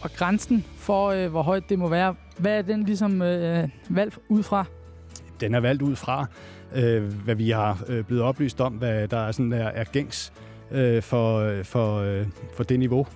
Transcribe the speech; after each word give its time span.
Og 0.00 0.10
grænsen 0.10 0.64
for, 0.76 1.08
øh, 1.08 1.30
hvor 1.30 1.42
højt 1.42 1.68
det 1.68 1.78
må 1.78 1.88
være, 1.88 2.14
hvad 2.38 2.58
er 2.58 2.62
den 2.62 2.84
ligesom 2.84 3.22
øh, 3.22 3.68
valgt 3.88 4.18
ud 4.28 4.42
fra? 4.42 4.64
Den 5.40 5.54
er 5.54 5.60
valgt 5.60 5.82
ud 5.82 5.96
fra, 5.96 6.26
øh, 6.74 7.02
hvad 7.24 7.34
vi 7.34 7.50
har 7.50 7.84
øh, 7.88 8.04
blevet 8.04 8.22
oplyst 8.22 8.60
om, 8.60 8.72
hvad 8.72 9.08
der 9.08 9.18
er, 9.18 9.32
sådan, 9.32 9.52
er, 9.52 9.68
er 9.68 9.84
gængs 9.84 10.32
øh, 10.70 11.02
for, 11.02 11.62
for, 11.62 11.98
øh, 11.98 12.26
for 12.56 12.64
det 12.64 12.78
niveau. 12.78 13.06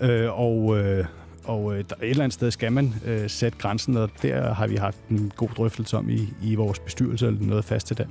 Øh, 0.00 0.40
og 0.40 0.78
øh, 0.78 1.04
og 1.48 1.72
øh, 1.74 1.84
der, 1.90 1.96
et 1.96 2.10
eller 2.10 2.24
andet 2.24 2.34
sted 2.34 2.50
skal 2.50 2.72
man 2.72 2.94
øh, 3.06 3.30
sætte 3.30 3.58
grænsen, 3.58 3.96
og 3.96 4.10
der 4.22 4.54
har 4.54 4.66
vi 4.66 4.76
haft 4.76 4.98
en 5.10 5.32
god 5.36 5.48
drøftelse 5.48 5.96
om 5.96 6.10
i, 6.10 6.28
i 6.42 6.54
vores 6.54 6.78
bestyrelse, 6.78 7.26
eller 7.26 7.40
noget 7.40 7.64
fast 7.64 7.86
til 7.86 7.98
den. 7.98 8.06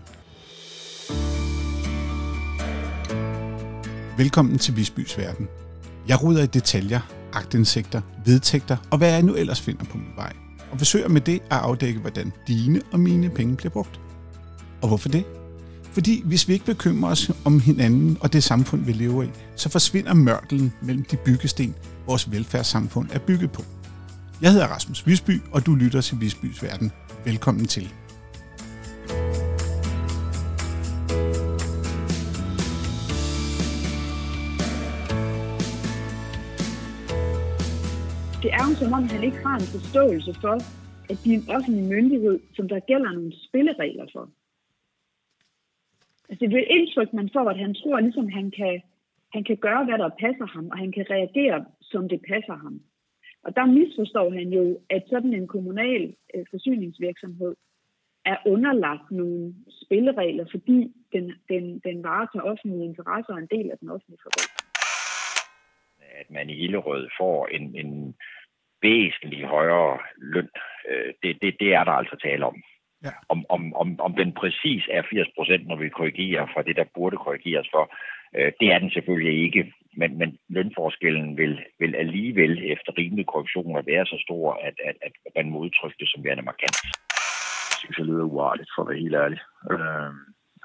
Velkommen 4.18 4.58
til 4.58 4.76
Visbys 4.76 5.18
Verden. 5.18 5.48
Jeg 6.08 6.24
ruder 6.24 6.44
i 6.44 6.46
detaljer, 6.46 7.00
agtindsigter, 7.38 8.02
vedtægter 8.26 8.78
og 8.92 8.98
hvad 8.98 9.12
jeg 9.12 9.24
nu 9.24 9.36
ellers 9.36 9.62
finder 9.62 9.86
på 9.86 9.98
min 9.98 10.12
vej. 10.16 10.34
Og 10.72 10.78
forsøger 10.78 11.08
med 11.08 11.22
det 11.22 11.36
at 11.36 11.58
afdække, 11.58 12.00
hvordan 12.00 12.32
dine 12.48 12.82
og 12.92 13.00
mine 13.00 13.30
penge 13.30 13.56
bliver 13.56 13.72
brugt. 13.72 14.00
Og 14.82 14.88
hvorfor 14.88 15.10
det? 15.10 15.24
Fordi 15.92 16.22
hvis 16.26 16.48
vi 16.48 16.54
ikke 16.54 16.66
bekymrer 16.66 17.12
os 17.12 17.32
om 17.46 17.60
hinanden 17.60 18.18
og 18.22 18.34
det 18.34 18.44
samfund, 18.44 18.86
vi 18.86 18.92
lever 18.92 19.24
i, 19.24 19.30
så 19.56 19.70
forsvinder 19.70 20.14
mørtelen 20.14 20.74
mellem 20.82 21.06
de 21.12 21.18
byggesten, 21.18 21.76
vores 22.06 22.32
velfærdssamfund 22.32 23.10
er 23.12 23.20
bygget 23.20 23.52
på. 23.52 23.64
Jeg 24.42 24.52
hedder 24.52 24.68
Rasmus 24.68 25.08
Visby, 25.08 25.42
og 25.52 25.66
du 25.66 25.76
lytter 25.76 26.02
til 26.02 26.22
Visbys 26.22 26.64
Verden. 26.64 26.92
Velkommen 27.26 27.66
til. 27.66 27.94
Det 38.48 38.56
er 38.62 38.68
jo 38.70 38.76
som 38.82 38.94
om, 38.98 39.04
han 39.16 39.24
ikke 39.24 39.42
har 39.48 39.58
en 39.60 39.72
forståelse 39.76 40.34
for, 40.44 40.56
at 41.12 41.18
de 41.24 41.30
er 41.34 41.38
en 41.40 41.50
offentlig 41.56 41.86
myndighed, 41.96 42.40
som 42.56 42.66
der 42.68 42.80
gælder 42.92 43.12
nogle 43.12 43.34
spilleregler 43.48 44.08
for. 44.14 44.26
Altså 46.30 46.44
det 46.46 46.54
er 46.54 46.66
et 46.66 46.74
indtryk, 46.78 47.14
man 47.14 47.30
får, 47.36 47.50
at 47.50 47.60
han 47.66 47.74
tror, 47.74 48.00
ligesom 48.00 48.28
han 48.30 48.52
kan, 48.60 48.82
han 49.36 49.44
kan 49.44 49.58
gøre, 49.58 49.86
hvad 49.86 49.98
der 50.04 50.18
passer 50.24 50.48
ham, 50.56 50.66
og 50.72 50.78
han 50.78 50.92
kan 50.92 51.06
reagere, 51.16 51.66
som 51.82 52.10
det 52.10 52.22
passer 52.32 52.58
ham. 52.64 52.76
Og 53.46 53.56
der 53.56 53.66
misforstår 53.66 54.30
han 54.40 54.48
jo, 54.58 54.80
at 54.90 55.04
sådan 55.10 55.34
en 55.34 55.48
kommunal 55.48 56.16
øh, 56.36 56.46
forsyningsvirksomhed 56.52 57.54
er 58.26 58.38
underlagt 58.46 59.12
nogle 59.12 59.54
spilleregler, 59.82 60.46
fordi 60.52 60.78
den, 61.14 61.26
den, 61.50 61.64
den 61.80 62.04
varetager 62.04 62.50
offentlige 62.52 62.86
interesser 62.86 63.34
og 63.34 63.40
en 63.40 63.54
del 63.56 63.72
af 63.72 63.78
den 63.78 63.90
offentlige 63.90 64.24
forvaltning. 64.24 64.57
At 66.22 66.30
man 66.30 66.50
i 66.50 66.56
Hillerød 66.62 67.10
får 67.20 67.48
en, 67.48 67.76
en 67.76 68.16
væsentlig 68.82 69.46
højere 69.46 70.00
løn, 70.18 70.50
øh, 70.90 71.14
det, 71.24 71.38
det, 71.42 71.56
det 71.60 71.74
er 71.74 71.84
der 71.84 71.92
altså 71.92 72.16
tale 72.24 72.46
om. 72.46 72.64
Ja. 73.04 73.14
Om, 73.30 73.46
om, 73.50 73.74
om, 73.76 74.00
om 74.00 74.14
den 74.16 74.34
præcis 74.34 74.84
er 74.92 75.02
80 75.10 75.28
procent, 75.38 75.68
når 75.68 75.76
vi 75.76 75.90
korrigerer 75.90 76.46
fra 76.54 76.62
det, 76.62 76.76
der 76.76 76.94
burde 76.96 77.18
korrigeres 77.18 77.68
for, 77.74 77.96
øh, 78.38 78.52
det 78.60 78.68
er 78.74 78.80
den 78.80 78.92
selvfølgelig 78.92 79.44
ikke. 79.46 79.74
Men, 80.00 80.18
men 80.18 80.38
lønforskellen 80.50 81.38
vil, 81.38 81.60
vil 81.80 81.96
alligevel 81.96 82.72
efter 82.72 82.98
rimelig 82.98 83.26
korrektioner 83.26 83.82
være 83.82 84.06
så 84.06 84.18
stor, 84.26 84.54
at, 84.54 84.76
at, 84.86 84.96
at 85.02 85.32
man 85.36 85.50
må 85.50 85.58
udtrykke 85.60 85.98
det 86.00 86.10
som 86.10 86.24
værende 86.24 86.44
markant. 86.44 86.78
Jeg 87.70 87.78
synes, 87.80 87.98
jeg 87.98 88.06
lyder 88.06 88.24
uartigt, 88.24 88.70
for 88.76 88.82
at 88.82 88.90
være 88.90 89.00
helt 89.00 89.16
ærlig. 89.16 89.40
Øh, 89.72 90.12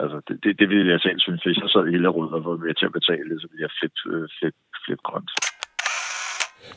altså, 0.02 0.18
det, 0.28 0.36
det, 0.44 0.52
det 0.60 0.68
ville 0.68 0.92
jeg 0.94 1.00
selv 1.00 1.18
synes, 1.26 1.42
hvis 1.44 1.58
jeg 1.62 1.70
sad 1.74 1.84
i 1.86 1.90
Hillerød 1.94 2.30
og 2.36 2.44
var 2.44 2.56
med 2.66 2.74
til 2.74 2.86
at 2.90 2.96
betale, 2.98 3.40
så 3.40 3.46
ville 3.50 3.62
jeg 3.66 3.72
flip, 3.78 3.96
øh, 4.12 4.28
flip, 4.36 4.56
flip 4.84 5.00
grønt. 5.08 5.30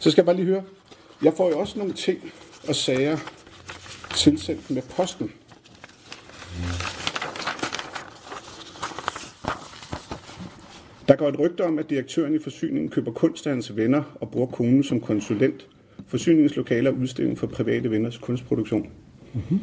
Så 0.01 0.07
skal 0.11 0.21
jeg 0.21 0.29
bare 0.29 0.39
lige 0.41 0.51
høre. 0.53 0.65
Jeg 1.23 1.33
får 1.37 1.47
jo 1.51 1.57
også 1.63 1.79
nogle 1.79 1.93
ting 1.93 2.19
og 2.69 2.75
sager 2.75 3.17
tilsendt 4.23 4.63
med 4.75 4.83
posten. 4.97 5.27
Der 11.07 11.15
går 11.15 11.29
et 11.29 11.39
rygte 11.39 11.61
om, 11.61 11.79
at 11.79 11.89
direktøren 11.89 12.35
i 12.35 12.39
forsyningen 12.39 12.89
køber 12.89 13.11
kunst 13.11 13.47
af 13.47 13.53
hans 13.53 13.77
venner 13.77 14.03
og 14.21 14.31
bruger 14.31 14.47
konen 14.47 14.83
som 14.83 15.01
konsulent. 15.01 15.67
Forsyningslokaler 16.07 16.91
og 16.91 16.97
udstilling 16.97 17.37
for 17.37 17.47
private 17.47 17.91
venners 17.91 18.17
kunstproduktion. 18.17 18.89
Mm-hmm. 19.33 19.59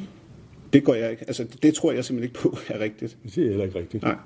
Det 0.72 0.84
går 0.84 0.94
jeg 0.94 1.10
ikke. 1.10 1.24
Altså, 1.26 1.44
det 1.62 1.74
tror 1.74 1.92
jeg 1.92 2.04
simpelthen 2.04 2.28
ikke 2.28 2.40
på 2.40 2.56
er 2.74 2.78
rigtigt. 2.80 3.18
Det 3.22 3.38
er 3.38 3.48
heller 3.48 3.64
ikke 3.64 3.78
rigtigt. 3.78 4.02
Nej. 4.02 4.16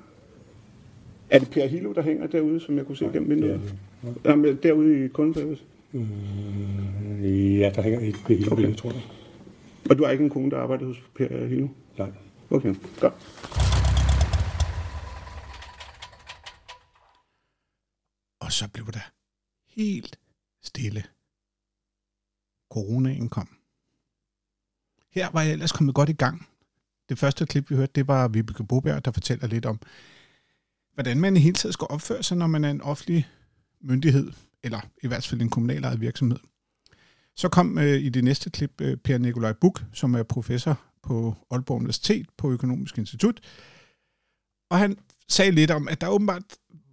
Er 1.29 1.39
det 1.39 1.49
Per 1.49 1.67
Hilo, 1.67 1.93
der 1.93 2.01
hænger 2.01 2.27
derude, 2.27 2.59
som 2.59 2.77
jeg 2.77 2.85
kunne 2.85 2.97
se 2.97 3.03
Nej, 3.03 3.13
gennem 3.13 3.29
vinduet? 3.29 3.61
Det. 4.01 4.15
Jamen, 4.25 4.59
derude 4.63 5.05
i 5.05 5.07
kundeservice? 5.07 5.63
Øh, 5.93 7.59
ja, 7.59 7.71
der 7.75 7.81
hænger 7.81 7.99
et 7.99 8.15
Per 8.25 8.35
Hilo, 8.35 8.51
okay. 8.51 8.75
tror 8.75 8.91
jeg. 8.91 9.01
Og 9.89 9.97
du 9.97 10.03
har 10.03 10.11
ikke 10.11 10.23
en 10.23 10.29
kone, 10.29 10.51
der 10.51 10.57
arbejder 10.57 10.85
hos 10.85 11.03
Per 11.15 11.45
Hilo? 11.45 11.67
Nej. 11.97 12.11
Okay, 12.49 12.75
godt. 12.99 13.13
Og 18.39 18.51
så 18.51 18.69
blev 18.73 18.85
der 18.85 19.11
helt 19.67 20.19
stille. 20.63 21.03
Coronaen 22.71 23.29
kom. 23.29 23.56
Her 25.11 25.29
var 25.33 25.41
jeg 25.41 25.51
ellers 25.51 25.71
kommet 25.71 25.95
godt 25.95 26.09
i 26.09 26.13
gang. 26.13 26.47
Det 27.09 27.19
første 27.19 27.45
klip, 27.45 27.69
vi 27.69 27.75
hørte, 27.75 27.91
det 27.95 28.07
var 28.07 28.27
Vibeke 28.27 28.63
Boberg, 28.63 29.05
der 29.05 29.11
fortæller 29.11 29.47
lidt 29.47 29.65
om, 29.65 29.79
hvordan 30.93 31.19
man 31.19 31.37
i 31.37 31.39
hele 31.39 31.55
tiden 31.55 31.73
skal 31.73 31.87
opføre 31.89 32.23
sig, 32.23 32.37
når 32.37 32.47
man 32.47 32.63
er 32.63 32.69
en 32.69 32.81
offentlig 32.81 33.27
myndighed, 33.81 34.31
eller 34.63 34.79
i 35.03 35.07
hvert 35.07 35.27
fald 35.27 35.41
en 35.41 35.49
kommunal 35.49 35.83
ejet 35.83 36.01
virksomhed. 36.01 36.39
Så 37.35 37.49
kom 37.49 37.77
øh, 37.77 37.99
i 37.99 38.09
det 38.09 38.23
næste 38.23 38.49
klip 38.49 38.81
øh, 38.81 38.97
Per 38.97 39.17
Nikolaj 39.17 39.53
Buk, 39.53 39.83
som 39.93 40.13
er 40.13 40.23
professor 40.23 40.81
på 41.03 41.35
Aalborg 41.51 41.77
Universitet 41.77 42.27
på 42.37 42.51
Økonomisk 42.51 42.97
Institut. 42.97 43.39
Og 44.69 44.77
han 44.77 44.97
sagde 45.29 45.51
lidt 45.51 45.71
om, 45.71 45.87
at 45.87 46.01
der 46.01 46.07
åbenbart 46.07 46.43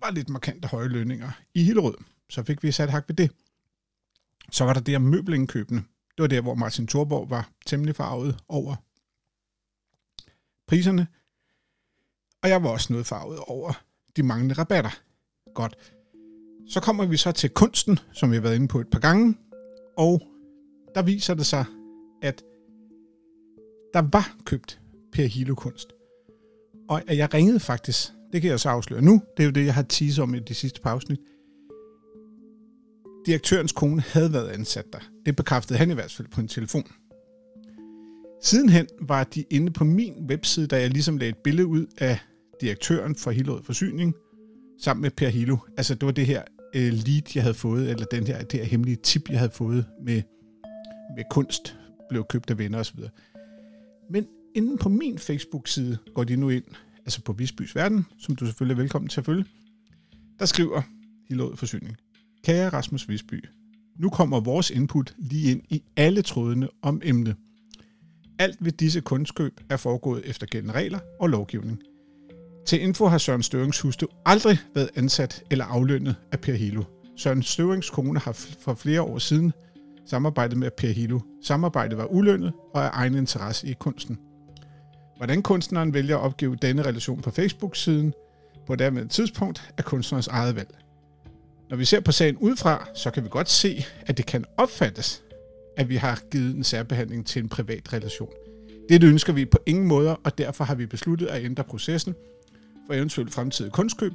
var 0.01 0.11
lidt 0.11 0.29
markante 0.29 0.69
høje 0.69 0.89
lønninger 0.89 1.31
i 1.55 1.63
Hillerød. 1.63 1.95
Så 2.31 2.43
fik 2.43 2.63
vi 2.63 2.73
sat 2.73 2.91
hak 2.91 3.05
ved 3.09 3.17
det. 3.17 3.31
Så 4.53 4.65
var 4.65 4.73
der 4.73 4.81
det 4.81 4.97
om 4.97 5.03
møbelindkøbene. 5.03 5.85
Det 6.17 6.23
var 6.23 6.27
der, 6.27 6.41
hvor 6.41 6.55
Martin 6.55 6.87
Thorborg 6.87 7.31
var 7.31 7.51
temmelig 7.67 7.97
farvet 7.97 8.39
over 8.49 8.77
priserne. 10.69 11.07
Og 12.43 12.49
jeg 12.49 12.63
var 12.63 12.69
også 12.69 12.93
noget 12.93 13.07
farvet 13.07 13.39
over 13.39 13.73
de 14.17 14.23
manglende 14.23 14.55
rabatter. 14.55 14.91
Godt. 15.55 15.77
Så 16.69 16.81
kommer 16.81 17.07
vi 17.07 17.17
så 17.17 17.33
til 17.33 17.51
kunsten, 17.51 17.99
som 18.13 18.31
vi 18.31 18.37
har 18.37 18.43
været 18.43 18.55
inde 18.55 18.69
på 18.69 18.81
et 18.81 18.91
par 18.91 19.01
gange. 19.01 19.39
Og 19.97 20.23
der 20.95 21.03
viser 21.03 21.35
det 21.35 21.47
sig, 21.47 21.65
at 22.23 22.43
der 23.95 24.03
var 24.13 24.37
købt 24.45 24.81
Per 25.13 25.27
Hilo 25.27 25.55
kunst. 25.55 25.93
Og 26.89 27.03
jeg 27.09 27.35
ringede 27.35 27.61
faktisk, 27.61 28.13
det 28.33 28.43
kan 28.43 28.51
jeg 28.51 28.61
så 28.61 28.69
afsløre 28.69 29.03
nu, 29.03 29.23
det 29.37 29.43
er 29.43 29.47
jo 29.47 29.53
det, 29.53 29.67
jeg 29.67 29.75
har 29.75 29.83
teaset 29.83 30.23
om 30.23 30.35
i 30.35 30.39
de 30.39 30.55
sidste 30.55 30.81
par 30.81 30.91
afsnit. 30.91 31.21
Direktørens 33.27 33.73
kone 33.73 34.01
havde 34.01 34.33
været 34.33 34.49
ansat 34.49 34.85
der. 34.93 34.99
Det 35.27 35.37
bekræftede 35.37 35.79
han 35.79 35.91
i 35.91 35.95
hvert 35.95 36.12
fald 36.12 36.29
på 36.29 36.41
en 36.41 36.49
telefon. 36.49 36.85
Sidenhen 38.43 38.87
var 39.01 39.25
de 39.25 39.45
inde 39.51 39.73
på 39.73 39.85
min 39.85 40.27
webside, 40.29 40.67
da 40.67 40.81
jeg 40.81 40.91
ligesom 40.91 41.17
lagde 41.17 41.29
et 41.29 41.37
billede 41.45 41.67
ud 41.67 41.87
af 41.99 42.19
direktøren 42.61 43.17
for 43.17 43.31
Hillerød 43.31 43.62
Forsyning, 43.62 44.15
sammen 44.81 45.03
med 45.03 45.11
Per 45.11 45.29
Hilo. 45.29 45.57
Altså 45.77 45.95
det 45.95 46.07
var 46.07 46.12
det 46.12 46.27
her 46.27 46.43
øh, 46.75 46.93
lead, 46.93 47.23
jeg 47.35 47.43
havde 47.43 47.55
fået, 47.55 47.91
eller 47.91 48.07
den 48.07 48.27
her, 48.27 48.43
det 48.43 48.61
her 48.61 48.67
hemmelige 48.67 48.97
tip, 48.97 49.31
jeg 49.31 49.39
havde 49.39 49.53
fået 49.53 49.87
med, 50.03 50.23
med 51.17 51.25
kunst, 51.31 51.77
blev 52.09 52.25
købt 52.29 52.51
af 52.51 52.59
venner 52.59 52.79
osv. 52.79 53.01
Men 54.11 54.27
inden 54.55 54.79
på 54.79 54.89
min 54.89 55.19
Facebook-side 55.19 55.99
går 56.15 56.25
de 56.25 56.37
nu 56.37 56.49
ind, 56.49 56.65
altså 56.99 57.23
på 57.23 57.33
Visbys 57.33 57.75
Verden, 57.75 58.06
som 58.19 58.37
du 58.37 58.47
selvfølgelig 58.47 58.75
er 58.75 58.83
velkommen 58.83 59.09
til 59.09 59.21
at 59.21 59.25
følge, 59.25 59.45
der 60.39 60.47
skriver 60.47 60.83
Hillerød 61.29 61.56
Forsyning. 61.56 61.97
Kære 62.44 62.69
Rasmus 62.69 63.08
Visby, 63.08 63.44
nu 63.99 64.11
kommer 64.11 64.41
vores 64.41 64.70
input 64.70 65.14
lige 65.19 65.50
ind 65.50 65.62
i 65.69 65.82
alle 65.96 66.23
trådene 66.23 66.69
om 66.82 67.00
emnet. 67.05 67.37
Alt 68.38 68.56
ved 68.61 68.73
disse 68.73 69.00
kunstkøb 69.00 69.61
er 69.70 69.76
foregået 69.76 70.23
efter 70.25 70.46
gældende 70.46 70.75
regler 70.75 70.99
og 71.20 71.29
lovgivning. 71.29 71.79
Til 72.67 72.82
info 72.82 73.06
har 73.06 73.19
Søren 73.19 73.43
Størings 73.43 73.81
hustru 73.81 74.06
aldrig 74.26 74.58
været 74.75 74.91
ansat 74.94 75.44
eller 75.50 75.64
aflønnet 75.64 76.17
af 76.32 76.41
Per 76.41 76.55
Hilo. 76.55 76.85
Søren 77.17 77.43
Størings 77.43 77.91
kone 77.91 78.19
har 78.19 78.32
for 78.61 78.75
flere 78.75 79.02
år 79.02 79.19
siden 79.19 79.52
samarbejdet 80.06 80.58
med 80.58 80.70
Per 80.76 80.90
Hilo. 80.90 81.20
Samarbejdet 81.43 81.99
var 81.99 82.06
ulønnet 82.12 82.52
og 82.75 82.85
af 82.85 82.90
egen 82.93 83.14
interesse 83.14 83.69
i 83.69 83.73
kunsten. 83.73 84.19
Hvordan 85.17 85.43
kunstneren 85.43 85.94
vælger 85.94 86.17
at 86.17 86.23
opgive 86.23 86.56
denne 86.56 86.82
relation 86.82 87.23
på 87.23 87.31
Facebook-siden 87.31 88.12
på 88.67 88.76
det 88.76 89.11
tidspunkt 89.11 89.73
er 89.79 89.82
kunstnerens 89.82 90.29
eget 90.29 90.56
valg. 90.56 90.84
Når 91.70 91.76
vi 91.76 91.84
ser 91.84 92.00
på 92.00 92.12
sagen 92.12 92.37
udefra, 92.37 92.88
så 92.94 93.11
kan 93.11 93.25
vi 93.25 93.28
godt 93.28 93.50
se, 93.50 93.84
at 94.06 94.16
det 94.16 94.26
kan 94.26 94.44
opfattes, 94.56 95.22
at 95.76 95.88
vi 95.88 95.96
har 95.96 96.20
givet 96.31 96.56
en 96.56 96.64
særbehandling 96.64 97.26
til 97.26 97.43
en 97.43 97.49
privat 97.49 97.93
relation. 97.93 98.31
Det 98.88 99.05
ønsker 99.05 99.32
vi 99.32 99.44
på 99.44 99.58
ingen 99.66 99.87
måder, 99.87 100.16
og 100.25 100.38
derfor 100.38 100.64
har 100.64 100.75
vi 100.75 100.87
besluttet 100.87 101.26
at 101.26 101.44
ændre 101.44 101.64
processen 101.64 102.14
for 102.87 102.94
eventuelt 102.94 103.34
fremtidige 103.34 103.70
kunstkøb. 103.70 104.12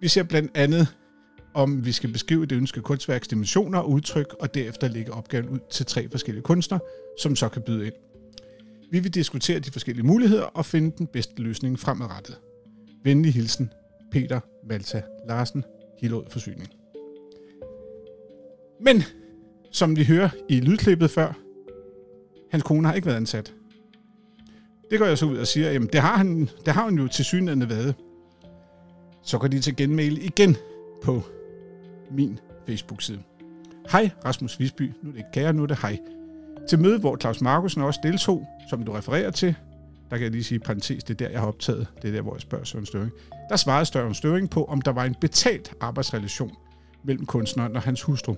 Vi 0.00 0.08
ser 0.08 0.22
blandt 0.22 0.50
andet 0.54 0.94
om 1.54 1.84
vi 1.84 1.92
skal 1.92 2.12
beskrive 2.12 2.46
det 2.46 2.56
ønskede 2.56 2.82
kunstværks 2.82 3.28
dimensioner 3.28 3.78
og 3.78 3.90
udtryk, 3.90 4.34
og 4.40 4.54
derefter 4.54 4.88
lægge 4.88 5.12
opgaven 5.12 5.48
ud 5.48 5.58
til 5.70 5.86
tre 5.86 6.08
forskellige 6.08 6.42
kunstnere, 6.42 6.80
som 7.22 7.36
så 7.36 7.48
kan 7.48 7.62
byde 7.62 7.86
ind. 7.86 7.94
Vi 8.90 8.98
vil 8.98 9.14
diskutere 9.14 9.58
de 9.58 9.70
forskellige 9.70 10.06
muligheder 10.06 10.42
og 10.42 10.66
finde 10.66 10.94
den 10.98 11.06
bedste 11.06 11.42
løsning 11.42 11.78
fremadrettet. 11.78 12.38
Venlig 13.04 13.34
hilsen, 13.34 13.70
Peter 14.12 14.40
Malta 14.68 15.02
Larsen, 15.28 15.64
Hillerød 16.00 16.24
Forsyning. 16.30 16.77
Men, 18.80 19.02
som 19.72 19.96
vi 19.96 20.04
hører 20.04 20.28
i 20.48 20.60
lydklippet 20.60 21.10
før, 21.10 21.32
hans 22.50 22.62
kone 22.62 22.86
har 22.86 22.94
ikke 22.94 23.06
været 23.06 23.16
ansat. 23.16 23.54
Det 24.90 24.98
går 24.98 25.06
jeg 25.06 25.18
så 25.18 25.26
ud 25.26 25.36
og 25.36 25.46
siger, 25.46 25.72
jamen 25.72 25.88
det 25.92 26.00
har, 26.00 26.16
han, 26.16 26.48
det 26.66 26.72
har 26.74 26.84
hun 26.84 26.98
jo 26.98 27.08
til 27.08 27.24
synligheden 27.24 27.70
været. 27.70 27.94
Så 29.22 29.38
går 29.38 29.48
de 29.48 29.60
til 29.60 29.76
genmail 29.76 30.24
igen 30.24 30.56
på 31.02 31.22
min 32.10 32.38
Facebook-side. 32.66 33.22
Hej 33.90 34.10
Rasmus 34.24 34.60
Visby, 34.60 34.82
nu 35.02 35.08
er 35.08 35.12
det 35.12 35.18
ikke 35.18 35.30
kære, 35.32 35.52
nu 35.52 35.62
er 35.62 35.66
det 35.66 35.78
hej. 35.82 35.98
Til 36.68 36.78
møde, 36.78 36.98
hvor 36.98 37.16
Claus 37.16 37.40
Markusen 37.40 37.82
også 37.82 38.00
deltog, 38.02 38.46
som 38.70 38.84
du 38.84 38.92
refererer 38.92 39.30
til, 39.30 39.54
der 40.10 40.16
kan 40.16 40.22
jeg 40.24 40.30
lige 40.30 40.44
sige 40.44 40.58
parentes, 40.58 41.04
det 41.04 41.14
er 41.14 41.26
der, 41.26 41.30
jeg 41.30 41.40
har 41.40 41.46
optaget, 41.46 41.86
det 42.02 42.08
er 42.08 42.12
der, 42.12 42.22
hvor 42.22 42.34
jeg 42.34 42.40
spørger 42.40 42.64
Søren 42.64 42.86
Støring. 42.86 43.10
Der 43.50 43.56
svarede 43.56 43.86
Søren 43.86 44.14
Støring 44.14 44.50
på, 44.50 44.64
om 44.64 44.80
der 44.80 44.92
var 44.92 45.04
en 45.04 45.14
betalt 45.20 45.74
arbejdsrelation 45.80 46.52
mellem 47.04 47.26
kunstneren 47.26 47.76
og 47.76 47.82
hans 47.82 48.02
hustru. 48.02 48.34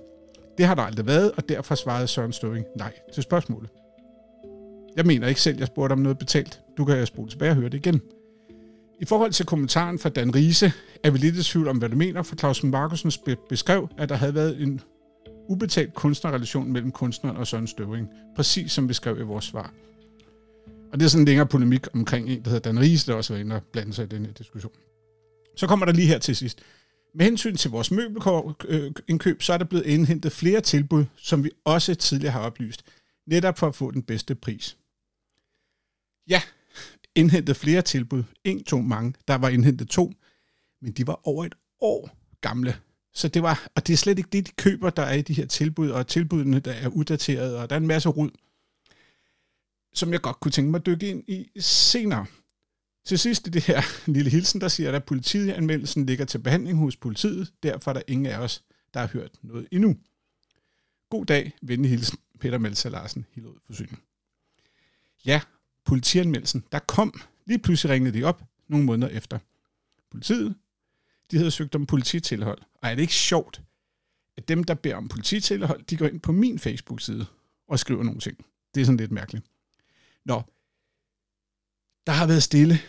Det 0.61 0.67
har 0.67 0.75
der 0.75 0.81
aldrig 0.81 1.05
været, 1.05 1.31
og 1.31 1.49
derfor 1.49 1.75
svarede 1.75 2.07
Søren 2.07 2.33
Støving 2.33 2.65
nej 2.77 2.93
til 3.13 3.23
spørgsmålet. 3.23 3.69
Jeg 4.95 5.05
mener 5.05 5.27
ikke 5.27 5.41
selv, 5.41 5.57
jeg 5.57 5.67
spurgte 5.67 5.93
om 5.93 5.99
noget 5.99 6.17
betalt. 6.17 6.61
Du 6.77 6.85
kan 6.85 7.05
spole 7.05 7.29
tilbage 7.29 7.51
og 7.51 7.55
høre 7.55 7.69
det 7.69 7.77
igen. 7.77 8.01
I 8.99 9.05
forhold 9.05 9.31
til 9.31 9.45
kommentaren 9.45 9.99
fra 9.99 10.09
Dan 10.09 10.35
Riese, 10.35 10.71
er 11.03 11.11
vi 11.11 11.17
lidt 11.17 11.35
i 11.35 11.43
tvivl 11.43 11.67
om, 11.67 11.77
hvad 11.77 11.89
du 11.89 11.95
mener, 11.95 12.23
for 12.23 12.35
Clausen 12.35 12.71
Markusen 12.71 13.11
beskrev, 13.49 13.89
at 13.97 14.09
der 14.09 14.15
havde 14.15 14.35
været 14.35 14.61
en 14.61 14.81
ubetalt 15.49 15.93
kunstnerrelation 15.93 16.71
mellem 16.71 16.91
kunstneren 16.91 17.37
og 17.37 17.47
Søren 17.47 17.67
Støvring, 17.67 18.07
præcis 18.35 18.71
som 18.71 18.89
vi 18.89 18.93
skrev 18.93 19.19
i 19.19 19.23
vores 19.23 19.45
svar. 19.45 19.73
Og 20.93 20.99
det 20.99 21.05
er 21.05 21.09
sådan 21.09 21.21
en 21.21 21.27
længere 21.27 21.47
polemik 21.47 21.87
omkring 21.93 22.29
en, 22.29 22.43
der 22.43 22.49
hedder 22.49 22.71
Dan 22.71 22.79
Riese, 22.79 23.11
der 23.11 23.17
også 23.17 23.33
var 23.33 23.39
inde 23.39 23.55
og 23.55 23.61
blande 23.73 23.93
sig 23.93 24.03
i 24.03 24.07
den 24.07 24.25
her 24.25 24.33
diskussion. 24.33 24.73
Så 25.55 25.67
kommer 25.67 25.85
der 25.85 25.93
lige 25.93 26.07
her 26.07 26.19
til 26.19 26.35
sidst. 26.35 26.61
Med 27.13 27.25
hensyn 27.25 27.55
til 27.55 27.71
vores 27.71 27.91
møbelindkøb, 27.91 29.35
øh, 29.35 29.41
så 29.41 29.53
er 29.53 29.57
der 29.57 29.65
blevet 29.65 29.85
indhentet 29.85 30.31
flere 30.31 30.61
tilbud, 30.61 31.05
som 31.15 31.43
vi 31.43 31.51
også 31.65 31.95
tidligere 31.95 32.31
har 32.31 32.39
oplyst, 32.39 32.83
netop 33.27 33.57
for 33.57 33.67
at 33.67 33.75
få 33.75 33.91
den 33.91 34.03
bedste 34.03 34.35
pris. 34.35 34.77
Ja, 36.27 36.41
indhentet 37.15 37.55
flere 37.55 37.81
tilbud. 37.81 38.23
En, 38.43 38.63
to, 38.63 38.81
mange. 38.81 39.13
Der 39.27 39.35
var 39.35 39.49
indhentet 39.49 39.89
to, 39.89 40.13
men 40.81 40.93
de 40.93 41.07
var 41.07 41.27
over 41.27 41.45
et 41.45 41.55
år 41.79 42.09
gamle. 42.41 42.75
Så 43.13 43.27
det 43.27 43.43
var, 43.43 43.67
og 43.75 43.87
det 43.87 43.93
er 43.93 43.97
slet 43.97 44.17
ikke 44.17 44.29
det, 44.31 44.47
de 44.47 44.51
køber, 44.51 44.89
der 44.89 45.03
er 45.03 45.13
i 45.13 45.21
de 45.21 45.33
her 45.33 45.45
tilbud, 45.45 45.89
og 45.89 46.07
tilbudene, 46.07 46.59
der 46.59 46.71
er 46.71 46.87
uddateret, 46.87 47.57
og 47.57 47.69
der 47.69 47.75
er 47.75 47.79
en 47.79 47.87
masse 47.87 48.09
rod, 48.09 48.29
som 49.93 50.11
jeg 50.11 50.21
godt 50.21 50.39
kunne 50.39 50.51
tænke 50.51 50.71
mig 50.71 50.79
at 50.79 50.85
dykke 50.85 51.09
ind 51.09 51.23
i 51.27 51.49
senere. 51.59 52.25
Til 53.05 53.19
sidst 53.19 53.47
i 53.47 53.49
det 53.49 53.63
her 53.63 53.81
lille 54.15 54.31
hilsen, 54.31 54.61
der 54.61 54.67
siger, 54.67 54.91
at 54.91 55.03
politianmeldelsen 55.03 56.05
ligger 56.05 56.25
til 56.25 56.39
behandling 56.39 56.77
hos 56.77 56.97
politiet. 56.97 57.53
Derfor 57.63 57.91
er 57.91 57.93
der 57.93 58.01
ingen 58.07 58.25
af 58.25 58.37
os, 58.37 58.63
der 58.93 58.99
har 58.99 59.07
hørt 59.07 59.31
noget 59.41 59.67
endnu. 59.71 59.97
God 61.09 61.25
dag, 61.25 61.53
venlig 61.61 61.91
hilsen, 61.91 62.17
Peter 62.39 62.57
Melsa 62.57 62.89
Larsen, 62.89 63.25
Hillerød 63.31 63.57
Forsyning. 63.65 64.03
Ja, 65.25 65.41
politianmeldelsen, 65.85 66.63
der 66.71 66.79
kom, 66.79 67.21
lige 67.45 67.59
pludselig 67.59 67.93
ringede 67.93 68.19
de 68.19 68.23
op 68.23 68.43
nogle 68.67 68.85
måneder 68.85 69.11
efter. 69.11 69.39
Politiet, 70.11 70.55
de 71.31 71.37
havde 71.37 71.51
søgt 71.51 71.75
om 71.75 71.85
polititilhold. 71.85 72.59
Og 72.75 72.89
er 72.89 72.95
det 72.95 73.01
ikke 73.01 73.13
sjovt, 73.13 73.61
at 74.37 74.47
dem, 74.47 74.63
der 74.63 74.73
beder 74.73 74.95
om 74.95 75.07
polititilhold, 75.07 75.83
de 75.83 75.97
går 75.97 76.05
ind 76.05 76.19
på 76.19 76.31
min 76.31 76.59
Facebook-side 76.59 77.25
og 77.67 77.79
skriver 77.79 78.03
nogle 78.03 78.19
ting. 78.19 78.45
Det 78.75 78.81
er 78.81 78.85
sådan 78.85 78.97
lidt 78.97 79.11
mærkeligt. 79.11 79.45
Nå, 80.25 80.41
der 82.07 82.11
har 82.11 82.27
været 82.27 82.43
stille 82.43 82.79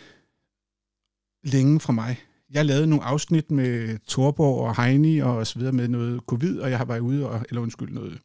længe 1.43 1.79
fra 1.79 1.93
mig. 1.93 2.19
Jeg 2.49 2.65
lavede 2.65 2.87
nogle 2.87 3.03
afsnit 3.03 3.51
med 3.51 3.99
Torborg 3.99 4.67
og 4.67 4.83
Heini 4.83 5.19
og 5.19 5.47
så 5.47 5.59
videre 5.59 5.73
med 5.73 5.87
noget 5.87 6.21
covid, 6.21 6.59
og 6.59 6.69
jeg 6.69 6.77
har 6.77 6.85
været 6.85 6.99
ude 6.99 7.29
og, 7.29 7.45
eller 7.49 7.61
undskyld, 7.61 7.89
noget 7.89 8.19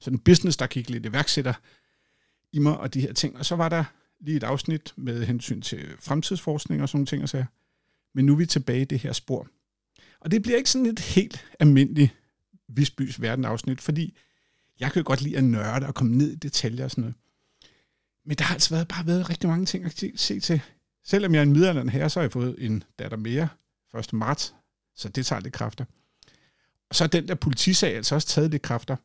sådan 0.00 0.18
business, 0.18 0.56
der 0.56 0.66
gik 0.66 0.90
lidt 0.90 1.06
iværksætter 1.06 1.54
i 2.52 2.58
mig 2.58 2.78
og 2.78 2.94
de 2.94 3.00
her 3.00 3.12
ting. 3.12 3.36
Og 3.36 3.46
så 3.46 3.56
var 3.56 3.68
der 3.68 3.84
lige 4.20 4.36
et 4.36 4.42
afsnit 4.42 4.92
med 4.96 5.24
hensyn 5.24 5.60
til 5.60 5.88
fremtidsforskning 6.00 6.82
og 6.82 6.88
sådan 6.88 6.98
nogle 6.98 7.06
ting 7.06 7.22
og 7.22 7.28
sager. 7.28 7.44
Men 8.14 8.26
nu 8.26 8.32
er 8.32 8.36
vi 8.36 8.46
tilbage 8.46 8.82
i 8.82 8.84
det 8.84 8.98
her 8.98 9.12
spor. 9.12 9.48
Og 10.20 10.30
det 10.30 10.42
bliver 10.42 10.58
ikke 10.58 10.70
sådan 10.70 10.86
et 10.86 11.00
helt 11.00 11.46
almindeligt 11.60 12.14
Visbys 12.68 13.20
verden 13.20 13.44
afsnit, 13.44 13.80
fordi 13.80 14.16
jeg 14.80 14.92
kan 14.92 15.04
godt 15.04 15.22
lide 15.22 15.36
at 15.36 15.44
nørde 15.44 15.86
og 15.86 15.94
komme 15.94 16.16
ned 16.16 16.32
i 16.32 16.36
detaljer 16.36 16.84
og 16.84 16.90
sådan 16.90 17.02
noget. 17.02 17.16
Men 18.24 18.36
der 18.36 18.44
har 18.44 18.54
altså 18.54 18.74
været, 18.74 18.88
bare 18.88 19.06
været 19.06 19.30
rigtig 19.30 19.48
mange 19.48 19.66
ting 19.66 19.84
at 19.84 20.04
se 20.16 20.40
til. 20.40 20.60
Selvom 21.04 21.34
jeg 21.34 21.38
er 21.38 21.42
en 21.42 21.52
middelalderen 21.52 21.88
her, 21.88 22.08
så 22.08 22.20
har 22.20 22.24
jeg 22.24 22.32
fået 22.32 22.56
en 22.58 22.82
datter 22.98 23.16
mere 23.16 23.48
1. 23.98 24.12
marts, 24.12 24.54
så 24.96 25.08
det 25.08 25.26
tager 25.26 25.40
lidt 25.40 25.54
kræfter. 25.54 25.84
Og 26.88 26.94
så 26.94 27.04
er 27.04 27.08
den 27.08 27.28
der 27.28 27.34
politisag 27.34 27.96
altså 27.96 28.14
også 28.14 28.28
taget 28.28 28.50
lidt 28.50 28.62
kræfter. 28.62 28.96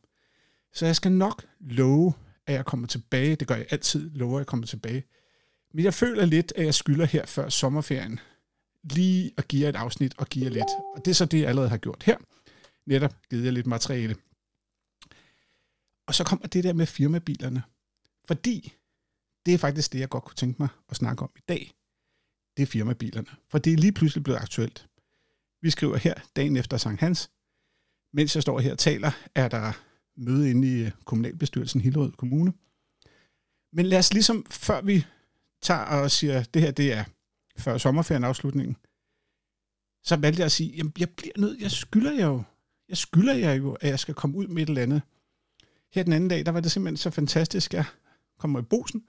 Så 0.72 0.86
jeg 0.86 0.96
skal 0.96 1.12
nok 1.12 1.44
love, 1.60 2.12
at 2.46 2.54
jeg 2.54 2.64
kommer 2.64 2.86
tilbage. 2.86 3.36
Det 3.36 3.48
gør 3.48 3.54
jeg 3.54 3.66
altid, 3.70 4.10
lover, 4.10 4.36
at 4.36 4.40
jeg 4.40 4.46
kommer 4.46 4.66
tilbage. 4.66 5.04
Men 5.74 5.84
jeg 5.84 5.94
føler 5.94 6.24
lidt, 6.24 6.52
at 6.56 6.64
jeg 6.64 6.74
skylder 6.74 7.04
her 7.04 7.26
før 7.26 7.48
sommerferien 7.48 8.20
lige 8.82 9.32
at 9.36 9.48
give 9.48 9.62
jer 9.62 9.68
et 9.68 9.76
afsnit 9.76 10.14
og 10.18 10.26
give 10.26 10.44
jer 10.44 10.50
lidt. 10.50 10.70
Og 10.96 11.04
det 11.04 11.10
er 11.10 11.14
så 11.14 11.24
det, 11.24 11.40
jeg 11.40 11.48
allerede 11.48 11.70
har 11.70 11.76
gjort 11.76 12.02
her. 12.02 12.16
Netop 12.86 13.14
givet 13.30 13.44
jer 13.44 13.50
lidt 13.50 13.66
materiale. 13.66 14.16
Og 16.06 16.14
så 16.14 16.24
kommer 16.24 16.46
det 16.46 16.64
der 16.64 16.72
med 16.72 16.86
firmabilerne. 16.86 17.62
Fordi 18.24 18.72
det 19.46 19.54
er 19.54 19.58
faktisk 19.58 19.92
det, 19.92 19.98
jeg 20.00 20.08
godt 20.08 20.24
kunne 20.24 20.34
tænke 20.36 20.62
mig 20.62 20.68
at 20.88 20.96
snakke 20.96 21.22
om 21.22 21.30
i 21.36 21.42
dag. 21.48 21.72
Det 22.56 22.62
er 22.62 22.66
firmabilerne. 22.66 23.28
For 23.50 23.58
det 23.58 23.72
er 23.72 23.76
lige 23.76 23.92
pludselig 23.92 24.24
blevet 24.24 24.38
aktuelt. 24.38 24.88
Vi 25.62 25.70
skriver 25.70 25.96
her 25.96 26.14
dagen 26.36 26.56
efter 26.56 26.76
Sankt 26.76 27.00
Hans. 27.00 27.30
Mens 28.12 28.34
jeg 28.34 28.42
står 28.42 28.60
her 28.60 28.72
og 28.72 28.78
taler, 28.78 29.10
er 29.34 29.48
der 29.48 29.72
møde 30.16 30.50
inde 30.50 30.68
i 30.68 30.84
øh, 30.84 30.90
kommunalbestyrelsen 31.04 31.80
Hillerød 31.80 32.12
Kommune. 32.12 32.52
Men 33.72 33.86
lad 33.86 33.98
os 33.98 34.12
ligesom, 34.12 34.46
før 34.50 34.80
vi 34.80 35.04
tager 35.62 35.80
og 35.80 36.10
siger, 36.10 36.40
at 36.40 36.54
det 36.54 36.62
her 36.62 36.70
det 36.70 36.92
er 36.92 37.04
før 37.58 37.78
sommerferien 37.78 38.24
afslutningen, 38.24 38.76
så 40.04 40.16
valgte 40.16 40.40
jeg 40.40 40.44
at 40.46 40.52
sige, 40.52 40.70
jamen 40.76 40.92
jeg 40.98 41.10
bliver 41.10 41.32
nødt, 41.36 41.60
jeg 41.60 41.70
skylder 41.70 42.12
jer 42.12 42.26
jo, 42.26 42.42
jeg 42.88 42.96
skylder 42.96 43.34
jer 43.34 43.52
jo, 43.52 43.72
at 43.72 43.88
jeg 43.88 43.98
skal 43.98 44.14
komme 44.14 44.36
ud 44.36 44.46
med 44.46 44.62
et 44.62 44.68
eller 44.68 44.82
andet. 44.82 45.02
Her 45.92 46.02
den 46.02 46.12
anden 46.12 46.30
dag, 46.30 46.46
der 46.46 46.52
var 46.52 46.60
det 46.60 46.72
simpelthen 46.72 46.96
så 46.96 47.10
fantastisk, 47.10 47.74
jeg 47.74 47.84
kommer 48.38 48.60
i 48.60 48.62
bosen, 48.62 49.04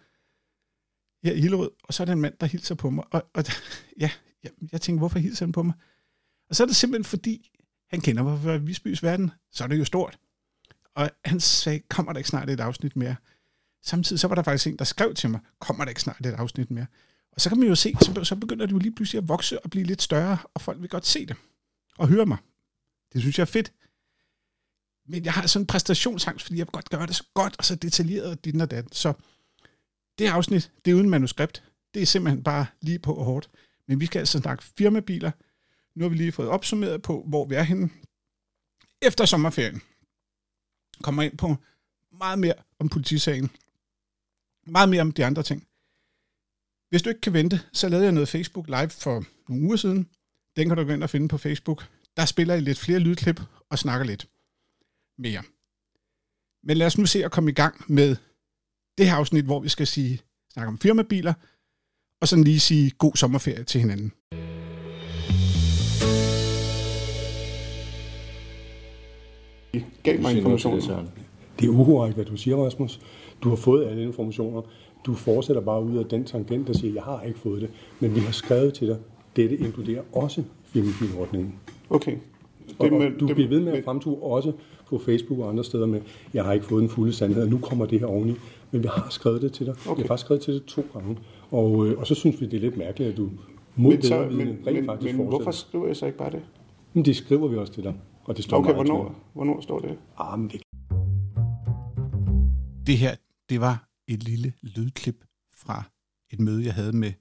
her 1.24 1.34
i 1.34 1.42
Hillerød, 1.42 1.72
og 1.84 1.94
så 1.94 2.04
er 2.04 2.06
der 2.06 2.14
en 2.14 2.22
mand, 2.22 2.34
der 2.40 2.48
hilser 2.48 2.76
på 2.76 2.90
mig, 2.90 3.04
og, 3.12 3.30
og 3.34 3.44
ja, 4.04 4.12
jeg, 4.44 4.52
jeg 4.72 4.82
tænker, 4.82 5.00
hvorfor 5.00 5.20
hilser 5.20 5.46
han 5.46 5.52
på 5.52 5.64
mig? 5.64 5.74
Og 6.50 6.56
så 6.56 6.64
er 6.64 6.68
det 6.68 6.76
simpelthen 6.76 7.04
fordi, 7.04 7.52
han 7.90 8.02
kender 8.02 8.24
mig 8.24 8.42
fra 8.42 8.58
Visbys 8.58 9.04
verden, 9.04 9.32
så 9.52 9.64
er 9.64 9.68
det 9.68 9.80
jo 9.80 9.86
stort. 9.86 10.20
Og 10.96 11.12
han 11.26 11.40
sagde, 11.40 11.80
kommer 11.80 12.14
der 12.14 12.18
ikke 12.18 12.30
snart 12.30 12.50
et 12.50 12.60
afsnit 12.60 12.96
mere? 12.96 13.16
Samtidig 13.84 14.20
så 14.20 14.28
var 14.28 14.36
der 14.36 14.44
faktisk 14.44 14.68
en, 14.68 14.78
der 14.78 14.86
skrev 14.86 15.14
til 15.14 15.30
mig, 15.30 15.40
kommer 15.60 15.86
der 15.86 15.90
ikke 15.90 16.02
snart 16.02 16.26
et 16.26 16.34
afsnit 16.34 16.72
mere? 16.72 16.86
Og 17.32 17.42
så 17.42 17.50
kan 17.50 17.60
man 17.60 17.68
jo 17.68 17.76
se, 17.76 17.94
så, 18.02 18.24
så 18.24 18.36
begynder 18.36 18.66
det 18.66 18.74
jo 18.74 18.78
lige 18.78 18.96
pludselig 18.96 19.18
at 19.18 19.28
vokse 19.28 19.60
og 19.64 19.70
blive 19.70 19.86
lidt 19.86 20.02
større, 20.02 20.38
og 20.54 20.62
folk 20.62 20.82
vil 20.82 20.90
godt 20.90 21.06
se 21.06 21.26
det 21.26 21.36
og 21.98 22.08
høre 22.08 22.26
mig. 22.26 22.38
Det 23.14 23.22
synes 23.22 23.38
jeg 23.38 23.44
er 23.44 23.46
fedt. 23.46 23.74
Men 25.08 25.26
jeg 25.26 25.34
har 25.34 25.48
sådan 25.48 25.64
en 25.64 25.68
præstationsangst, 25.68 26.46
fordi 26.46 26.58
jeg 26.58 26.68
vil 26.68 26.72
godt 26.72 26.90
gøre 26.90 27.08
det 27.08 27.16
så 27.16 27.24
godt 27.34 27.56
og 27.58 27.66
så 27.66 27.76
detaljeret 27.76 28.32
og 28.32 28.46
din 28.46 28.62
og 28.62 28.72
dat. 28.72 28.96
Så 28.96 29.14
det 30.20 30.28
afsnit, 30.28 30.72
det 30.86 30.92
er 30.92 30.96
uden 30.96 31.10
manuskript. 31.10 31.64
Det 31.94 32.02
er 32.02 32.06
simpelthen 32.06 32.44
bare 32.44 32.66
lige 32.82 33.00
på 33.00 33.14
og 33.14 33.26
hårdt. 33.26 33.50
Men 33.88 34.00
vi 34.00 34.06
skal 34.06 34.20
altså 34.20 34.40
snakke 34.40 34.64
firmabiler. 34.64 35.32
Nu 35.96 36.04
har 36.04 36.10
vi 36.10 36.16
lige 36.16 36.32
fået 36.32 36.50
opsummeret 36.50 37.02
på, 37.02 37.26
hvor 37.28 37.46
vi 37.46 37.56
er 37.56 37.64
henne 37.64 37.90
efter 39.02 39.26
sommerferien 39.26 39.82
kommer 41.04 41.24
ind 41.24 41.38
på 41.38 41.56
meget 42.12 42.40
mere 42.40 42.54
om 42.80 42.90
politisagen. 42.90 43.52
Meget 44.66 44.90
mere 44.90 45.02
om 45.02 45.12
de 45.12 45.26
andre 45.26 45.44
ting. 45.44 45.68
Hvis 46.90 47.02
du 47.02 47.10
ikke 47.10 47.22
kan 47.22 47.34
vente, 47.34 47.62
så 47.74 47.90
lavede 47.90 48.06
jeg 48.06 48.14
noget 48.14 48.30
Facebook 48.30 48.68
Live 48.68 48.90
for 48.90 49.26
nogle 49.50 49.66
uger 49.66 49.76
siden. 49.76 50.10
Den 50.56 50.68
kan 50.68 50.78
du 50.78 50.84
gå 50.84 50.94
ind 50.94 51.04
og 51.04 51.10
finde 51.10 51.28
på 51.28 51.38
Facebook. 51.38 51.88
Der 52.18 52.26
spiller 52.26 52.54
jeg 52.54 52.64
lidt 52.64 52.80
flere 52.80 53.00
lydklip 53.00 53.42
og 53.70 53.80
snakker 53.80 54.06
lidt 54.06 54.28
mere. 55.18 55.44
Men 56.64 56.78
lad 56.78 56.88
os 56.88 56.98
nu 56.98 57.06
se 57.06 57.26
at 57.26 57.32
komme 57.32 57.52
i 57.52 57.54
gang 57.54 57.86
med 57.88 58.16
det 59.00 59.10
her 59.10 59.16
afsnit, 59.16 59.46
hvor 59.46 59.60
vi 59.60 59.70
skal 59.70 59.88
sige, 59.88 60.20
snakke 60.54 60.68
om 60.68 60.78
firmabiler, 60.78 61.34
og 62.22 62.28
sådan 62.28 62.44
lige 62.44 62.60
sige 62.60 62.92
god 62.98 63.16
sommerferie 63.16 63.64
til 63.64 63.82
hinanden. 63.82 64.12
gav 70.04 70.22
mig 70.22 70.38
informationer. 70.38 71.04
Det 71.60 71.66
er 71.66 71.70
ukorrekt, 71.70 72.16
hvad 72.16 72.26
du 72.26 72.38
siger, 72.38 72.58
Rasmus. 72.58 73.00
Du 73.44 73.50
har 73.50 73.56
fået 73.56 73.88
alle 73.88 74.04
informationer. 74.04 74.62
Du 75.06 75.14
fortsætter 75.14 75.62
bare 75.62 75.84
ud 75.84 75.98
af 75.98 76.06
den 76.06 76.26
tangent, 76.26 76.68
der 76.68 76.74
siger, 76.74 76.94
jeg 76.94 77.04
har 77.04 77.22
ikke 77.22 77.40
fået 77.40 77.62
det. 77.62 77.70
Men 78.00 78.16
vi 78.16 78.20
har 78.20 78.32
skrevet 78.32 78.74
til 78.74 78.88
dig, 78.88 78.98
dette 79.36 79.58
inkluderer 79.58 80.02
også 80.14 80.44
filmfilmordningen. 80.66 81.56
Okay. 81.90 82.18
Og, 82.80 82.92
og 82.92 83.12
du 83.20 83.28
bliver 83.28 83.50
ved 83.50 83.60
med 83.60 83.74
at 83.74 83.84
fremtue 83.84 84.24
også 84.24 84.52
på 84.90 85.00
Facebook 85.06 85.40
og 85.40 85.50
andre 85.50 85.64
steder 85.64 85.86
med, 85.86 86.02
jeg 86.34 86.44
har 86.44 86.54
ikke 86.54 86.66
fået 86.66 86.82
den 86.82 86.90
fulde 86.90 87.14
sandhed, 87.14 87.44
og 87.44 87.50
nu 87.50 87.58
kommer 87.58 87.86
det 87.86 88.00
her 88.00 88.08
oveni. 88.08 88.36
Men 88.72 88.84
vi 88.84 88.88
har 88.88 89.08
skrevet 89.10 89.42
det 89.42 89.54
til 89.54 89.66
dig. 89.66 89.76
Okay. 89.88 89.96
Vi 89.96 90.02
har 90.02 90.08
faktisk 90.08 90.26
skrevet 90.26 90.44
til 90.44 90.54
dig 90.54 90.66
to 90.66 90.84
gange. 90.94 91.18
Og, 91.52 91.88
øh, 91.88 92.00
og 92.00 92.08
så 92.08 92.16
synes 92.16 92.42
vi, 92.42 92.46
det 92.46 92.58
er 92.58 92.62
lidt 92.62 92.78
mærkeligt, 92.78 93.12
at 93.12 93.18
du 93.18 93.30
mod 93.76 93.94
men, 93.94 94.02
så, 94.02 94.30
men, 94.32 94.48
rent 94.48 94.66
men, 94.66 94.86
faktisk 94.86 95.18
men 95.18 95.28
hvorfor 95.28 95.52
skriver 95.52 95.88
jeg 95.88 95.96
så 95.96 96.06
ikke 96.06 96.18
bare 96.18 96.32
det? 96.32 96.42
Men 96.94 97.06
det 97.06 97.16
skriver 97.16 97.48
vi 97.48 97.58
også 97.58 97.74
til 97.74 97.84
dig. 97.84 97.96
Og 98.24 98.38
det 98.38 98.44
står 98.44 98.58
okay, 98.58 98.74
hvornår, 98.74 99.32
hvornår 99.34 99.62
står 99.62 99.80
det? 99.80 99.98
Ah, 100.18 100.40
men 100.40 100.50
det... 100.50 100.62
det 102.88 102.98
her, 102.98 103.16
det 103.50 103.62
var 103.62 103.90
et 104.08 104.24
lille 104.24 104.54
lydklip 104.62 105.26
fra 105.56 105.84
et 106.34 106.40
møde, 106.40 106.66
jeg 106.66 106.74
havde 106.74 106.98
med 106.98 107.14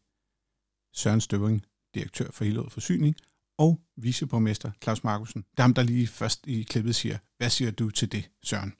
Søren 0.95 1.21
Støvring, 1.21 1.63
direktør 1.95 2.31
for 2.31 2.45
Hillerød 2.45 2.71
Forsyning, 2.71 3.17
og 3.59 3.81
viceborgmester 3.97 4.71
Claus 4.83 5.05
Markusen. 5.05 5.45
Det 5.51 5.59
er 5.59 5.63
ham, 5.63 5.75
der 5.75 5.83
lige 5.83 6.07
først 6.07 6.47
i 6.47 6.63
klippet 6.63 6.95
siger, 6.95 7.19
hvad 7.39 7.51
siger 7.51 7.71
du 7.71 7.91
til 7.91 8.13
det, 8.13 8.31
Søren? 8.43 8.73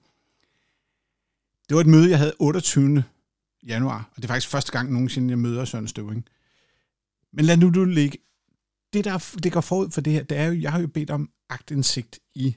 Det 1.69 1.75
var 1.75 1.81
et 1.81 1.87
møde, 1.87 2.11
jeg 2.11 2.19
havde 2.19 2.35
28. 2.39 3.05
januar, 3.67 4.11
og 4.11 4.17
det 4.17 4.25
er 4.25 4.29
faktisk 4.29 4.49
første 4.49 4.73
gang 4.73 4.93
nogensinde, 4.93 5.31
jeg 5.31 5.39
møder 5.39 5.65
Søren 5.65 5.89
Støving. 5.89 6.27
Men 7.33 7.45
lad 7.45 7.57
nu 7.57 7.71
du 7.71 7.85
ligge. 7.85 8.19
Det, 8.93 9.05
der 9.05 9.37
det 9.43 9.53
går 9.53 9.61
forud 9.61 9.91
for 9.91 10.01
det 10.01 10.13
her, 10.13 10.23
det 10.23 10.39
er 10.39 10.45
jo, 10.45 10.61
jeg 10.61 10.73
har 10.73 10.81
jo 10.81 10.87
bedt 10.87 11.11
om 11.11 11.31
agtindsigt 11.49 12.21
i 12.35 12.57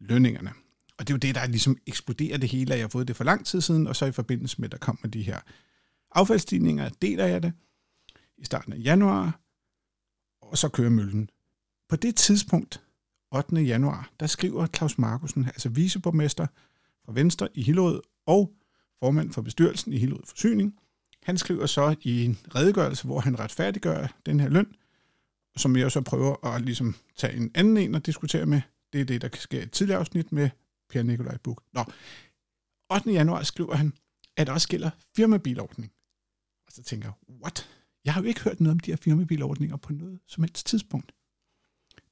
lønningerne. 0.00 0.52
Og 0.98 1.08
det 1.08 1.10
er 1.10 1.14
jo 1.14 1.18
det, 1.18 1.34
der 1.34 1.46
ligesom 1.46 1.76
eksploderer 1.86 2.38
det 2.38 2.48
hele, 2.48 2.72
at 2.72 2.78
jeg 2.78 2.84
har 2.84 2.88
fået 2.88 3.08
det 3.08 3.16
for 3.16 3.24
lang 3.24 3.46
tid 3.46 3.60
siden, 3.60 3.86
og 3.86 3.96
så 3.96 4.06
i 4.06 4.12
forbindelse 4.12 4.60
med, 4.60 4.68
at 4.68 4.72
der 4.72 4.78
kommer 4.78 5.08
de 5.08 5.22
her 5.22 5.40
affaldsstigninger, 6.12 6.88
deler 6.88 7.26
jeg 7.26 7.42
det 7.42 7.52
i 8.38 8.44
starten 8.44 8.72
af 8.72 8.78
januar, 8.78 9.40
og 10.42 10.58
så 10.58 10.68
kører 10.68 10.90
møllen. 10.90 11.30
På 11.88 11.96
det 11.96 12.16
tidspunkt, 12.16 12.82
8. 13.30 13.56
januar, 13.56 14.10
der 14.20 14.26
skriver 14.26 14.66
Claus 14.66 14.98
Markusen, 14.98 15.44
altså 15.44 15.68
viceborgmester 15.68 16.46
fra 17.04 17.12
Venstre 17.12 17.48
i 17.54 17.62
Hillerød 17.62 18.02
og 18.26 18.54
formand 18.98 19.32
for 19.32 19.42
bestyrelsen 19.42 19.92
i 19.92 19.98
Hillerød 19.98 20.22
Forsyning, 20.26 20.74
han 21.22 21.38
skriver 21.38 21.66
så 21.66 21.96
i 22.02 22.24
en 22.24 22.38
redegørelse, 22.54 23.04
hvor 23.04 23.20
han 23.20 23.38
retfærdiggør 23.38 24.06
den 24.26 24.40
her 24.40 24.48
løn, 24.48 24.74
som 25.56 25.76
jeg 25.76 25.92
så 25.92 26.00
prøver 26.00 26.46
at 26.46 26.62
ligesom 26.62 26.94
tage 27.16 27.36
en 27.36 27.50
anden 27.54 27.76
en 27.76 27.94
og 27.94 28.06
diskutere 28.06 28.46
med. 28.46 28.60
Det 28.92 29.00
er 29.00 29.04
det, 29.04 29.22
der 29.22 29.28
kan 29.28 29.40
ske 29.40 29.60
i 29.60 29.62
et 29.62 29.72
tidligere 29.72 30.00
afsnit 30.00 30.32
med 30.32 30.50
Per 30.88 31.02
Nikolaj 31.02 31.36
Buk. 31.36 31.62
Nå, 31.72 31.84
8. 32.94 33.12
januar 33.12 33.42
skriver 33.42 33.74
han, 33.74 33.92
at 34.36 34.46
der 34.46 34.52
også 34.52 34.68
gælder 34.68 34.90
firmabilordning. 35.16 35.92
Og 36.66 36.72
så 36.72 36.82
tænker 36.82 37.08
jeg, 37.08 37.36
what? 37.42 37.68
Jeg 38.04 38.14
har 38.14 38.22
jo 38.22 38.28
ikke 38.28 38.40
hørt 38.40 38.60
noget 38.60 38.72
om 38.72 38.80
de 38.80 38.90
her 38.90 38.96
firmabilordninger 38.96 39.76
på 39.76 39.92
noget 39.92 40.20
som 40.26 40.42
helst 40.42 40.66
tidspunkt. 40.66 41.12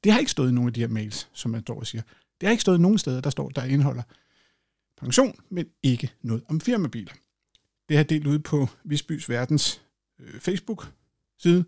Det 0.04 0.12
har 0.12 0.18
ikke 0.18 0.30
stået 0.30 0.50
i 0.50 0.52
nogen 0.52 0.68
af 0.68 0.74
de 0.74 0.80
her 0.80 0.88
mails, 0.88 1.30
som 1.32 1.50
man 1.50 1.60
står 1.60 1.78
og 1.78 1.86
siger. 1.86 2.02
Det 2.40 2.46
har 2.46 2.50
ikke 2.50 2.62
stået 2.62 2.80
nogen 2.80 2.98
steder, 2.98 3.20
der 3.20 3.30
står, 3.30 3.48
der 3.48 3.64
indeholder 3.64 4.02
pension, 5.00 5.40
men 5.50 5.66
ikke 5.82 6.12
noget 6.22 6.44
om 6.48 6.60
firmabiler. 6.60 7.12
Det 7.88 7.96
har 7.96 8.04
delt 8.04 8.26
ud 8.26 8.38
på 8.38 8.68
Visbys 8.84 9.28
Verdens 9.28 9.82
øh, 10.18 10.40
Facebook-side, 10.40 11.64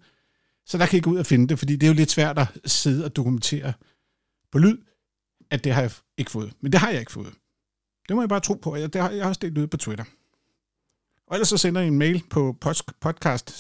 så 0.67 0.79
der 0.79 0.87
kan 0.87 0.99
I 0.99 1.01
gå 1.01 1.11
ud 1.11 1.19
og 1.19 1.27
finde 1.27 1.49
det, 1.49 1.59
fordi 1.59 1.77
det 1.77 1.87
er 1.87 1.89
jo 1.91 1.97
lidt 1.97 2.11
svært 2.11 2.39
at 2.39 2.49
sidde 2.65 3.05
og 3.05 3.17
dokumentere 3.17 3.73
på 4.53 4.59
lyd, 4.59 4.79
at 5.51 5.65
det 5.65 5.73
har 5.75 5.81
jeg 5.81 5.91
ikke 6.17 6.31
fået. 6.31 6.53
Men 6.61 6.73
det 6.73 6.81
har 6.81 6.91
jeg 6.91 7.01
ikke 7.01 7.13
fået. 7.13 7.35
Det 8.09 8.17
må 8.17 8.23
jeg 8.23 8.29
bare 8.29 8.41
tro 8.41 8.55
på. 8.55 8.77
Jeg, 8.77 8.93
det 8.93 9.01
har 9.01 9.11
jeg 9.11 9.27
også 9.27 9.39
delt 9.43 9.59
ud 9.59 9.67
på 9.67 9.77
Twitter. 9.77 10.05
Og 11.27 11.37
ellers 11.37 11.49
så 11.49 11.57
sender 11.57 11.81
I 11.81 11.87
en 11.87 11.99
mail 11.99 12.23
på 12.31 12.57
podcast 13.01 13.51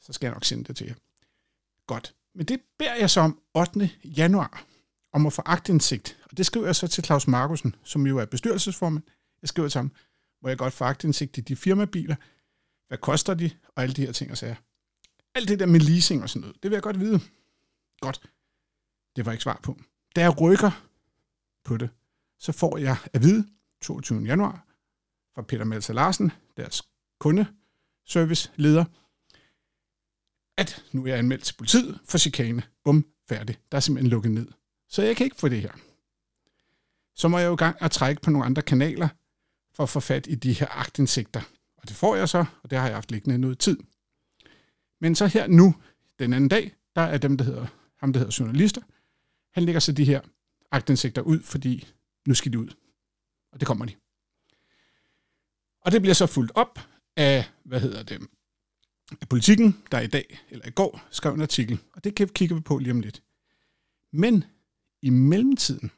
så 0.00 0.12
skal 0.12 0.26
jeg 0.26 0.34
nok 0.34 0.44
sende 0.44 0.64
det 0.64 0.76
til 0.76 0.86
jer. 0.86 0.94
Godt. 1.86 2.14
Men 2.34 2.46
det 2.46 2.60
beder 2.78 2.94
jeg 2.94 3.10
så 3.10 3.20
om 3.20 3.38
8. 3.54 3.90
januar, 4.04 4.64
om 5.12 5.26
at 5.26 5.32
få 5.32 5.42
agtindsigt. 5.46 6.18
Og 6.30 6.36
det 6.36 6.46
skriver 6.46 6.66
jeg 6.66 6.76
så 6.76 6.88
til 6.88 7.04
Claus 7.04 7.26
Markusen, 7.26 7.74
som 7.84 8.06
jo 8.06 8.18
er 8.18 8.24
bestyrelsesformand. 8.24 9.04
Jeg 9.42 9.48
skriver 9.48 9.68
til 9.68 9.78
ham, 9.78 9.92
hvor 10.40 10.48
jeg 10.48 10.58
godt 10.58 10.72
få 10.72 10.84
agtindsigt 10.84 11.38
i 11.38 11.40
de 11.40 11.56
firmabiler. 11.56 12.16
Hvad 12.88 12.98
koster 12.98 13.34
de? 13.34 13.50
Og 13.76 13.82
alle 13.82 13.94
de 13.94 14.06
her 14.06 14.12
ting 14.12 14.30
og 14.30 14.38
sager. 14.38 14.56
Alt 15.34 15.48
det 15.48 15.60
der 15.60 15.66
med 15.66 15.80
leasing 15.80 16.22
og 16.22 16.28
sådan 16.28 16.40
noget, 16.40 16.62
det 16.62 16.70
vil 16.70 16.76
jeg 16.76 16.82
godt 16.82 17.00
vide. 17.00 17.20
Godt. 18.00 18.30
Det 19.16 19.26
var 19.26 19.32
ikke 19.32 19.42
svar 19.42 19.60
på. 19.62 19.78
Da 20.16 20.20
jeg 20.20 20.40
rykker 20.40 20.70
på 21.64 21.76
det, 21.76 21.90
så 22.38 22.52
får 22.52 22.78
jeg 22.78 22.96
at 23.12 23.22
vide 23.22 23.48
22. 23.82 24.22
januar 24.24 24.66
fra 25.34 25.42
Peter 25.42 25.64
Melser 25.64 25.94
Larsen, 25.94 26.32
deres 26.56 26.82
kundeserviceleder, 27.20 28.84
at 30.56 30.84
nu 30.92 31.02
er 31.02 31.06
jeg 31.06 31.18
anmeldt 31.18 31.44
til 31.44 31.54
politiet 31.54 32.00
for 32.04 32.18
chikane. 32.18 32.62
Bum, 32.84 33.06
færdig. 33.28 33.58
Der 33.72 33.76
er 33.76 33.80
simpelthen 33.80 34.10
lukket 34.10 34.32
ned. 34.32 34.48
Så 34.88 35.02
jeg 35.02 35.16
kan 35.16 35.24
ikke 35.24 35.36
få 35.36 35.48
det 35.48 35.62
her. 35.62 35.72
Så 37.14 37.28
må 37.28 37.38
jeg 37.38 37.46
jo 37.46 37.52
i 37.52 37.56
gang 37.56 37.76
at 37.80 37.90
trække 37.90 38.22
på 38.22 38.30
nogle 38.30 38.46
andre 38.46 38.62
kanaler, 38.62 39.08
for 39.74 39.82
at 39.82 39.88
få 39.88 40.00
fat 40.00 40.26
i 40.26 40.34
de 40.34 40.52
her 40.52 40.66
agtindsigter. 40.70 41.42
Og 41.76 41.88
det 41.88 41.96
får 41.96 42.16
jeg 42.16 42.28
så, 42.28 42.44
og 42.62 42.70
det 42.70 42.78
har 42.78 42.86
jeg 42.86 42.96
haft 42.96 43.10
liggende 43.10 43.38
noget 43.38 43.58
tid. 43.58 43.78
Men 45.00 45.14
så 45.14 45.26
her 45.26 45.46
nu, 45.46 45.74
den 46.18 46.32
anden 46.32 46.48
dag, 46.48 46.74
der 46.96 47.02
er 47.02 47.18
dem, 47.18 47.36
der 47.36 47.44
hedder, 47.44 47.66
ham, 47.96 48.12
der 48.12 48.20
hedder 48.20 48.36
journalister, 48.40 48.82
han 49.52 49.64
lægger 49.64 49.80
så 49.80 49.92
de 49.92 50.04
her 50.04 50.20
agtindsigter 50.70 51.22
ud, 51.22 51.42
fordi 51.42 51.88
nu 52.26 52.34
skal 52.34 52.52
de 52.52 52.58
ud. 52.58 52.68
Og 53.52 53.60
det 53.60 53.66
kommer 53.66 53.84
de. 53.84 53.94
Og 55.80 55.92
det 55.92 56.00
bliver 56.02 56.14
så 56.14 56.26
fuldt 56.26 56.52
op 56.54 56.80
af, 57.16 57.50
hvad 57.64 57.80
hedder 57.80 58.02
det, 58.02 58.28
af 59.20 59.28
politikken, 59.28 59.82
der 59.92 60.00
i 60.00 60.06
dag, 60.06 60.40
eller 60.50 60.66
i 60.66 60.70
går, 60.70 61.00
skrev 61.10 61.34
en 61.34 61.42
artikel. 61.42 61.80
Og 61.92 62.04
det 62.04 62.14
kan 62.14 62.28
vi 62.28 62.32
kigge 62.34 62.60
på 62.60 62.78
lige 62.78 62.90
om 62.90 63.00
lidt. 63.00 63.22
Men 64.12 64.44
i 65.02 65.10
mellemtiden 65.10 65.90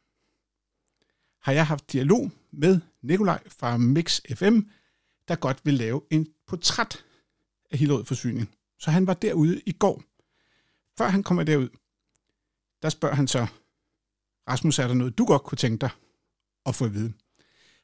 har 1.40 1.52
jeg 1.52 1.66
haft 1.66 1.92
dialog 1.92 2.30
med 2.50 2.80
Nikolaj 3.02 3.49
fra 3.49 3.76
Mix 3.76 4.21
FM, 4.35 4.59
der 5.28 5.37
godt 5.37 5.61
vil 5.64 5.75
lave 5.75 6.02
en 6.11 6.28
portræt 6.47 7.04
af 7.71 7.78
Hillerød 7.78 8.04
Forsyning. 8.04 8.54
Så 8.78 8.90
han 8.90 9.07
var 9.07 9.14
derude 9.14 9.61
i 9.66 9.73
går. 9.73 10.02
Før 10.99 11.09
han 11.09 11.23
kommer 11.23 11.42
derud, 11.42 11.69
der 12.83 12.88
spørger 12.88 13.14
han 13.14 13.28
så, 13.28 13.47
Rasmus, 14.49 14.78
er 14.78 14.87
der 14.87 14.95
noget, 14.95 15.19
du 15.19 15.25
godt 15.25 15.42
kunne 15.42 15.59
tænke 15.59 15.80
dig 15.80 15.90
at 16.66 16.75
få 16.75 16.85
at 16.85 16.95
vide? 16.95 17.12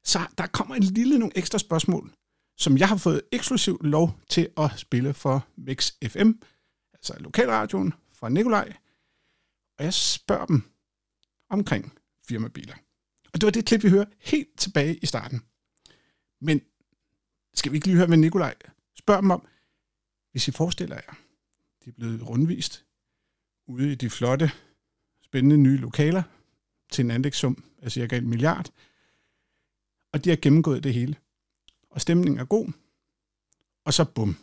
Så 0.04 0.20
der 0.38 0.46
kommer 0.46 0.75
en 0.75 0.82
lille 0.82 1.18
nogle 1.18 1.38
ekstra 1.38 1.58
spørgsmål, 1.58 2.12
som 2.56 2.78
jeg 2.78 2.88
har 2.88 2.96
fået 2.96 3.23
eksklusiv 3.32 3.78
lov 3.85 4.20
til 4.28 4.49
at 4.56 4.70
spille 4.76 5.14
for 5.14 5.46
Mix 5.56 5.92
FM, 6.08 6.30
altså 6.92 7.14
lokalradioen 7.18 7.94
fra 8.12 8.28
Nikolaj. 8.28 8.76
Og 9.78 9.85
jeg 9.85 9.94
spørger 9.94 10.46
dem 10.46 10.75
omkring 11.49 11.99
firmabiler. 12.29 12.75
Og 13.33 13.41
det 13.41 13.47
var 13.47 13.50
det 13.50 13.67
klip, 13.67 13.83
vi 13.83 13.88
hører 13.88 14.05
helt 14.19 14.59
tilbage 14.59 14.97
i 14.97 15.07
starten. 15.07 15.43
Men 16.41 16.61
skal 17.55 17.73
vi 17.73 17.76
ikke 17.76 17.87
lige 17.87 17.97
høre, 17.97 18.07
hvad 18.07 18.17
Nikolaj 18.17 18.55
spørger 18.95 19.21
dem 19.21 19.31
om? 19.31 19.49
Hvis 20.31 20.49
I 20.49 20.50
forestiller 20.50 20.97
jer, 20.97 21.15
de 21.85 21.91
er 21.91 21.95
blevet 21.95 22.29
rundvist 22.29 22.85
ude 23.67 23.93
i 23.93 23.95
de 23.95 24.11
flotte, 24.11 24.50
spændende 25.23 25.57
nye 25.57 25.76
lokaler 25.76 26.23
til 26.91 27.05
en 27.05 27.11
anlægssum 27.11 27.65
af 27.83 27.93
cirka 27.93 28.17
en 28.17 28.29
milliard, 28.29 28.73
og 30.12 30.25
de 30.25 30.31
har 30.31 30.37
gennemgået 30.37 30.85
det 30.85 30.95
hele. 30.95 31.17
Og 31.91 32.00
stemningen 32.00 32.41
er 32.41 32.45
god, 32.45 32.73
og 33.85 33.95
så 33.95 34.05
bum, 34.05 34.37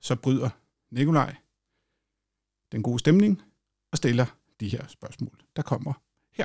så 0.00 0.16
bryder 0.16 0.50
Nikolaj 0.90 1.36
den 2.72 2.82
gode 2.82 2.98
stemning 2.98 3.42
og 3.90 3.98
stiller 3.98 4.26
de 4.64 4.76
her 4.76 4.84
spørgsmål, 4.88 5.32
der 5.56 5.62
kommer 5.62 5.92
her. 6.36 6.44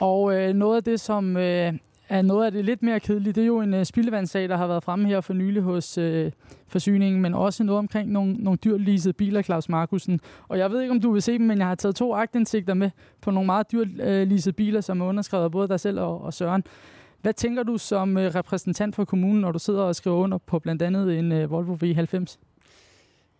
Og 0.00 0.34
øh, 0.34 0.54
noget 0.54 0.76
af 0.76 0.84
det, 0.84 1.00
som 1.00 1.36
øh, 1.36 1.72
er 2.08 2.22
noget 2.22 2.46
af 2.46 2.52
det 2.52 2.64
lidt 2.64 2.82
mere 2.82 3.00
kedelige, 3.00 3.32
det 3.32 3.42
er 3.42 3.46
jo 3.46 3.60
en 3.60 3.74
øh, 3.74 3.84
spildevandssag, 3.84 4.48
der 4.48 4.56
har 4.56 4.66
været 4.66 4.84
fremme 4.84 5.08
her 5.08 5.20
for 5.20 5.34
nylig 5.34 5.62
hos 5.62 5.98
øh, 5.98 6.32
forsyningen, 6.66 7.22
men 7.22 7.34
også 7.34 7.64
noget 7.64 7.78
omkring 7.78 8.10
nogle, 8.10 8.34
nogle 8.34 8.58
dyrlisede 8.64 9.12
biler, 9.12 9.42
Claus 9.42 9.68
Markusen. 9.68 10.20
Og 10.48 10.58
jeg 10.58 10.70
ved 10.70 10.80
ikke, 10.80 10.92
om 10.92 11.00
du 11.00 11.12
vil 11.12 11.22
se 11.22 11.38
dem, 11.38 11.46
men 11.46 11.58
jeg 11.58 11.66
har 11.66 11.74
taget 11.74 11.96
to 11.96 12.14
agtindsigter 12.14 12.74
med 12.74 12.90
på 13.20 13.30
nogle 13.30 13.46
meget 13.46 13.72
dyrleasede 13.72 14.52
øh, 14.52 14.56
biler, 14.56 14.80
som 14.80 15.00
er 15.00 15.04
underskrevet 15.04 15.44
af 15.44 15.50
både 15.50 15.68
dig 15.68 15.80
selv 15.80 16.00
og, 16.00 16.22
og 16.22 16.34
Søren. 16.34 16.64
Hvad 17.22 17.32
tænker 17.32 17.62
du 17.62 17.78
som 17.78 18.16
øh, 18.16 18.34
repræsentant 18.34 18.94
for 18.94 19.04
kommunen, 19.04 19.40
når 19.40 19.52
du 19.52 19.58
sidder 19.58 19.82
og 19.82 19.94
skriver 19.94 20.16
under 20.16 20.38
på 20.38 20.58
blandt 20.58 20.82
andet 20.82 21.18
en 21.18 21.32
øh, 21.32 21.50
Volvo 21.50 21.74
V90? 21.82 22.36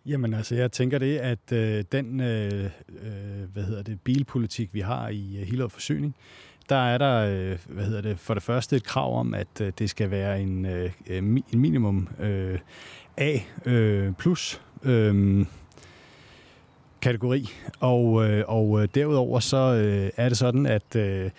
Jamen 0.06 0.34
altså, 0.34 0.54
jeg 0.54 0.72
tænker 0.72 0.98
det, 0.98 1.18
at 1.18 1.52
øh, 1.52 1.84
den 1.92 2.20
øh, 2.20 2.64
øh, 2.88 3.50
hvad 3.52 3.62
hedder 3.62 3.82
det, 3.82 4.00
bilpolitik, 4.00 4.74
vi 4.74 4.80
har 4.80 5.08
i 5.08 5.36
øh, 5.40 5.46
Hillerød 5.46 5.70
Forsyning, 5.70 6.14
der 6.68 6.76
er 6.76 6.98
der, 6.98 7.14
øh, 7.14 7.58
hvad 7.68 7.84
hedder 7.84 8.00
det, 8.00 8.18
for 8.18 8.34
det 8.34 8.42
første 8.42 8.76
et 8.76 8.84
krav 8.84 9.18
om, 9.20 9.34
at 9.34 9.60
øh, 9.60 9.72
det 9.78 9.90
skal 9.90 10.10
være 10.10 10.40
en, 10.42 10.66
øh, 10.66 10.90
en 11.06 11.44
minimum 11.52 12.08
øh, 12.20 12.58
A 13.16 13.38
øh, 13.64 14.12
plus 14.12 14.60
øh, 14.82 15.46
kategori. 17.02 17.48
Og, 17.80 18.28
øh, 18.28 18.44
og 18.46 18.82
øh, 18.82 18.88
derudover 18.94 19.40
så 19.40 19.56
øh, 19.56 20.10
er 20.16 20.28
det 20.28 20.38
sådan, 20.38 20.66
at 20.66 20.96
øh, 20.96 21.30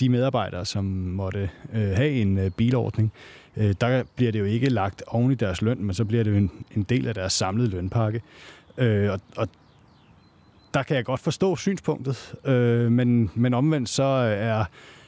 de 0.00 0.08
medarbejdere, 0.08 0.64
som 0.64 0.84
måtte 0.84 1.50
øh, 1.72 1.90
have 1.90 2.10
en 2.10 2.38
øh, 2.38 2.50
bilordning, 2.50 3.12
øh, 3.14 3.45
øh, 3.56 3.74
der 3.80 4.02
bliver 4.16 4.32
det 4.32 4.38
jo 4.38 4.44
ikke 4.44 4.68
lagt 4.68 5.02
oven 5.06 5.32
i 5.32 5.34
deres 5.34 5.62
løn, 5.62 5.84
men 5.84 5.94
så 5.94 6.04
bliver 6.04 6.24
det 6.24 6.30
jo 6.30 6.36
en, 6.36 6.50
en 6.76 6.82
del 6.82 7.08
af 7.08 7.14
deres 7.14 7.32
samlede 7.32 7.68
lønpakke. 7.68 8.22
Øh, 8.78 9.10
og, 9.10 9.20
og 9.36 9.48
der 10.74 10.82
kan 10.82 10.96
jeg 10.96 11.04
godt 11.04 11.20
forstå 11.20 11.56
synspunktet, 11.56 12.34
øh, 12.44 12.92
men, 12.92 13.30
men 13.34 13.54
omvendt 13.54 13.88
så 13.88 14.02
er 14.02 14.64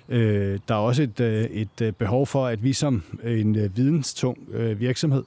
øh, 0.09 0.59
der 0.69 0.75
er 0.75 0.79
også 0.79 1.03
et, 1.03 1.21
øh, 1.21 1.45
et 1.45 1.81
øh, 1.83 1.93
behov 1.93 2.27
for, 2.27 2.47
at 2.47 2.65
vi 2.65 2.73
som 2.73 3.03
en 3.25 3.57
øh, 3.57 3.77
videnstung 3.77 4.39
øh, 4.53 4.81
virksomhed 4.81 5.25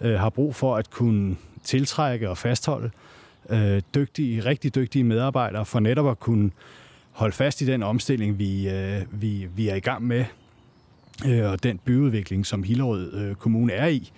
øh, 0.00 0.14
har 0.14 0.30
brug 0.30 0.54
for 0.54 0.76
at 0.76 0.90
kunne 0.90 1.36
tiltrække 1.64 2.30
og 2.30 2.38
fastholde 2.38 2.90
øh, 3.50 3.82
dygtige, 3.94 4.40
rigtig 4.40 4.74
dygtige 4.74 5.04
medarbejdere, 5.04 5.64
for 5.64 5.80
netop 5.80 6.08
at 6.08 6.20
kunne 6.20 6.50
holde 7.12 7.32
fast 7.32 7.60
i 7.60 7.66
den 7.66 7.82
omstilling, 7.82 8.38
vi, 8.38 8.68
øh, 8.68 9.02
vi, 9.10 9.48
vi 9.56 9.68
er 9.68 9.74
i 9.74 9.80
gang 9.80 10.06
med, 10.06 10.24
øh, 11.26 11.50
og 11.50 11.62
den 11.62 11.78
byudvikling, 11.84 12.46
som 12.46 12.62
Hillerød 12.62 13.14
øh, 13.14 13.34
Kommune 13.34 13.72
er 13.72 13.86
i. 13.86 14.12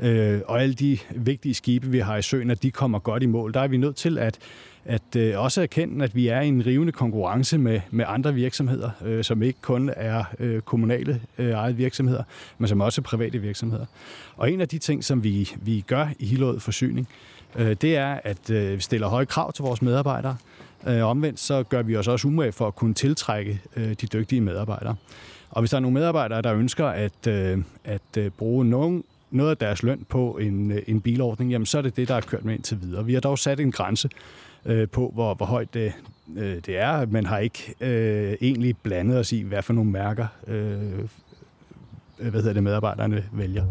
Øh, 0.00 0.40
og 0.46 0.62
alle 0.62 0.74
de 0.74 0.98
vigtige 1.14 1.54
skibe, 1.54 1.88
vi 1.88 1.98
har 1.98 2.16
i 2.16 2.22
søen, 2.22 2.50
at 2.50 2.62
de 2.62 2.70
kommer 2.70 2.98
godt 2.98 3.22
i 3.22 3.26
mål. 3.26 3.54
Der 3.54 3.60
er 3.60 3.68
vi 3.68 3.76
nødt 3.76 3.96
til 3.96 4.18
at, 4.18 4.38
at 4.84 5.16
øh, 5.16 5.40
også 5.40 5.62
erkende, 5.62 6.04
at 6.04 6.14
vi 6.14 6.28
er 6.28 6.40
i 6.40 6.48
en 6.48 6.66
rivende 6.66 6.92
konkurrence 6.92 7.58
med, 7.58 7.80
med 7.90 8.04
andre 8.08 8.34
virksomheder, 8.34 8.90
øh, 9.04 9.24
som 9.24 9.42
ikke 9.42 9.58
kun 9.62 9.90
er 9.96 10.24
øh, 10.38 10.60
kommunale 10.60 11.20
øh, 11.38 11.50
eget 11.50 11.78
virksomheder, 11.78 12.22
men 12.58 12.68
som 12.68 12.80
også 12.80 13.00
er 13.00 13.02
private 13.02 13.38
virksomheder. 13.38 13.86
Og 14.36 14.52
en 14.52 14.60
af 14.60 14.68
de 14.68 14.78
ting, 14.78 15.04
som 15.04 15.24
vi, 15.24 15.50
vi 15.56 15.84
gør 15.86 16.08
i 16.18 16.26
Hillerød 16.26 16.60
Forsyning, 16.60 17.08
øh, 17.56 17.76
det 17.80 17.96
er, 17.96 18.20
at 18.24 18.50
øh, 18.50 18.72
vi 18.72 18.80
stiller 18.80 19.08
høje 19.08 19.24
krav 19.24 19.52
til 19.52 19.62
vores 19.62 19.82
medarbejdere. 19.82 20.36
Øh, 20.86 21.04
omvendt 21.04 21.40
så 21.40 21.62
gør 21.62 21.82
vi 21.82 21.96
os 21.96 22.08
også 22.08 22.28
umage 22.28 22.52
for 22.52 22.66
at 22.66 22.74
kunne 22.74 22.94
tiltrække 22.94 23.60
øh, 23.76 23.88
de 23.88 24.06
dygtige 24.06 24.40
medarbejdere. 24.40 24.96
Og 25.56 25.62
hvis 25.62 25.70
der 25.70 25.76
er 25.76 25.80
nogle 25.80 25.94
medarbejdere, 25.94 26.42
der 26.42 26.54
ønsker 26.54 26.86
at, 26.86 27.26
øh, 27.28 27.58
at 27.84 28.16
øh, 28.18 28.30
bruge 28.30 28.64
nogen, 28.64 29.04
noget 29.30 29.50
af 29.50 29.56
deres 29.56 29.82
løn 29.82 30.06
på 30.08 30.38
en, 30.38 30.70
øh, 30.70 30.82
en 30.86 31.00
bilordning, 31.00 31.50
jamen 31.50 31.66
så 31.66 31.78
er 31.78 31.82
det 31.82 31.96
det, 31.96 32.08
der 32.08 32.14
er 32.14 32.20
kørt 32.20 32.44
med 32.44 32.54
indtil 32.54 32.82
videre. 32.82 33.04
Vi 33.04 33.14
har 33.14 33.20
dog 33.20 33.38
sat 33.38 33.60
en 33.60 33.72
grænse 33.72 34.08
øh, 34.64 34.88
på, 34.88 35.10
hvor, 35.14 35.34
hvor 35.34 35.46
højt 35.46 35.74
det, 35.74 35.92
øh, 36.36 36.56
det 36.66 36.78
er. 36.78 37.06
Man 37.06 37.26
har 37.26 37.38
ikke 37.38 37.74
øh, 37.80 38.36
egentlig 38.40 38.76
blandet 38.76 39.18
os 39.18 39.32
i, 39.32 39.42
hvad 39.42 39.62
for 39.62 39.72
nogle 39.72 39.90
mærker 39.90 40.26
øh, 40.46 41.08
hvad 42.18 42.32
hedder 42.32 42.52
det, 42.52 42.62
medarbejderne 42.62 43.24
vælger. 43.32 43.64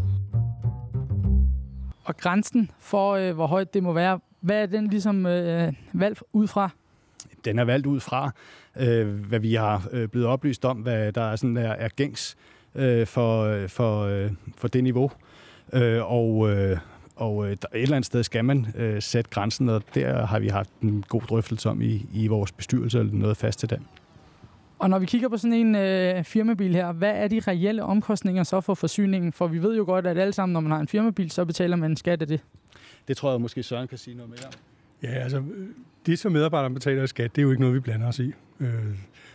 Og 2.04 2.16
grænsen 2.16 2.70
for, 2.78 3.12
øh, 3.12 3.34
hvor 3.34 3.46
højt 3.46 3.74
det 3.74 3.82
må 3.82 3.92
være, 3.92 4.20
hvad 4.40 4.62
er 4.62 4.66
den 4.66 4.86
ligesom 4.86 5.26
øh, 5.26 5.72
valgt 5.92 6.22
ud 6.32 6.46
fra? 6.46 6.70
Den 7.46 7.58
er 7.58 7.64
valgt 7.64 7.86
ud 7.86 8.00
fra, 8.00 8.30
øh, 8.76 9.08
hvad 9.08 9.38
vi 9.38 9.54
har 9.54 9.88
øh, 9.92 10.08
blevet 10.08 10.28
oplyst 10.28 10.64
om, 10.64 10.76
hvad 10.76 11.12
der 11.12 11.22
er, 11.22 11.36
sådan 11.36 11.56
er, 11.56 11.72
er 11.72 11.88
gængs 11.88 12.36
øh, 12.74 13.06
for, 13.06 13.66
for, 13.68 14.02
øh, 14.02 14.30
for 14.56 14.68
det 14.68 14.84
niveau. 14.84 15.10
Øh, 15.72 16.12
og, 16.12 16.50
øh, 16.50 16.78
og 17.16 17.46
øh, 17.46 17.52
et 17.52 17.64
eller 17.72 17.96
andet 17.96 18.06
sted 18.06 18.22
skal 18.22 18.44
man 18.44 18.66
øh, 18.76 19.02
sætte 19.02 19.30
grænsen, 19.30 19.68
og 19.68 19.82
der 19.94 20.26
har 20.26 20.38
vi 20.38 20.48
haft 20.48 20.70
en 20.82 21.04
god 21.08 21.20
drøftelse 21.20 21.70
om 21.70 21.82
i, 21.82 22.06
i 22.14 22.26
vores 22.26 22.52
bestyrelse, 22.52 22.98
eller 22.98 23.12
noget 23.12 23.36
fast 23.36 23.58
til 23.58 23.70
den. 23.70 23.86
Og 24.78 24.90
når 24.90 24.98
vi 24.98 25.06
kigger 25.06 25.28
på 25.28 25.36
sådan 25.36 25.52
en 25.52 25.74
øh, 25.74 26.24
firmabil 26.24 26.74
her, 26.74 26.92
hvad 26.92 27.12
er 27.14 27.28
de 27.28 27.40
reelle 27.40 27.82
omkostninger 27.82 28.42
så 28.42 28.60
for 28.60 28.74
forsyningen? 28.74 29.32
For 29.32 29.46
vi 29.46 29.62
ved 29.62 29.76
jo 29.76 29.84
godt, 29.84 30.06
at 30.06 30.18
alle 30.18 30.32
sammen, 30.32 30.52
når 30.52 30.60
man 30.60 30.72
har 30.72 30.78
en 30.78 30.88
firmabil, 30.88 31.30
så 31.30 31.44
betaler 31.44 31.76
man 31.76 31.90
en 31.90 31.96
skat 31.96 32.22
af 32.22 32.28
det. 32.28 32.40
Det 33.08 33.16
tror 33.16 33.30
jeg 33.30 33.40
måske 33.40 33.62
Søren 33.62 33.88
kan 33.88 33.98
sige 33.98 34.16
noget 34.16 34.30
mere 34.30 34.46
om. 34.46 34.52
Ja, 35.02 35.08
altså 35.08 35.38
øh, 35.38 35.68
det, 36.06 36.18
som 36.18 36.32
medarbejderen 36.32 36.74
betaler 36.74 37.02
i 37.02 37.06
skat, 37.06 37.36
det 37.36 37.42
er 37.42 37.44
jo 37.44 37.50
ikke 37.50 37.60
noget, 37.60 37.74
vi 37.74 37.80
blander 37.80 38.06
os 38.06 38.18
i. 38.18 38.32
Øh, 38.60 38.68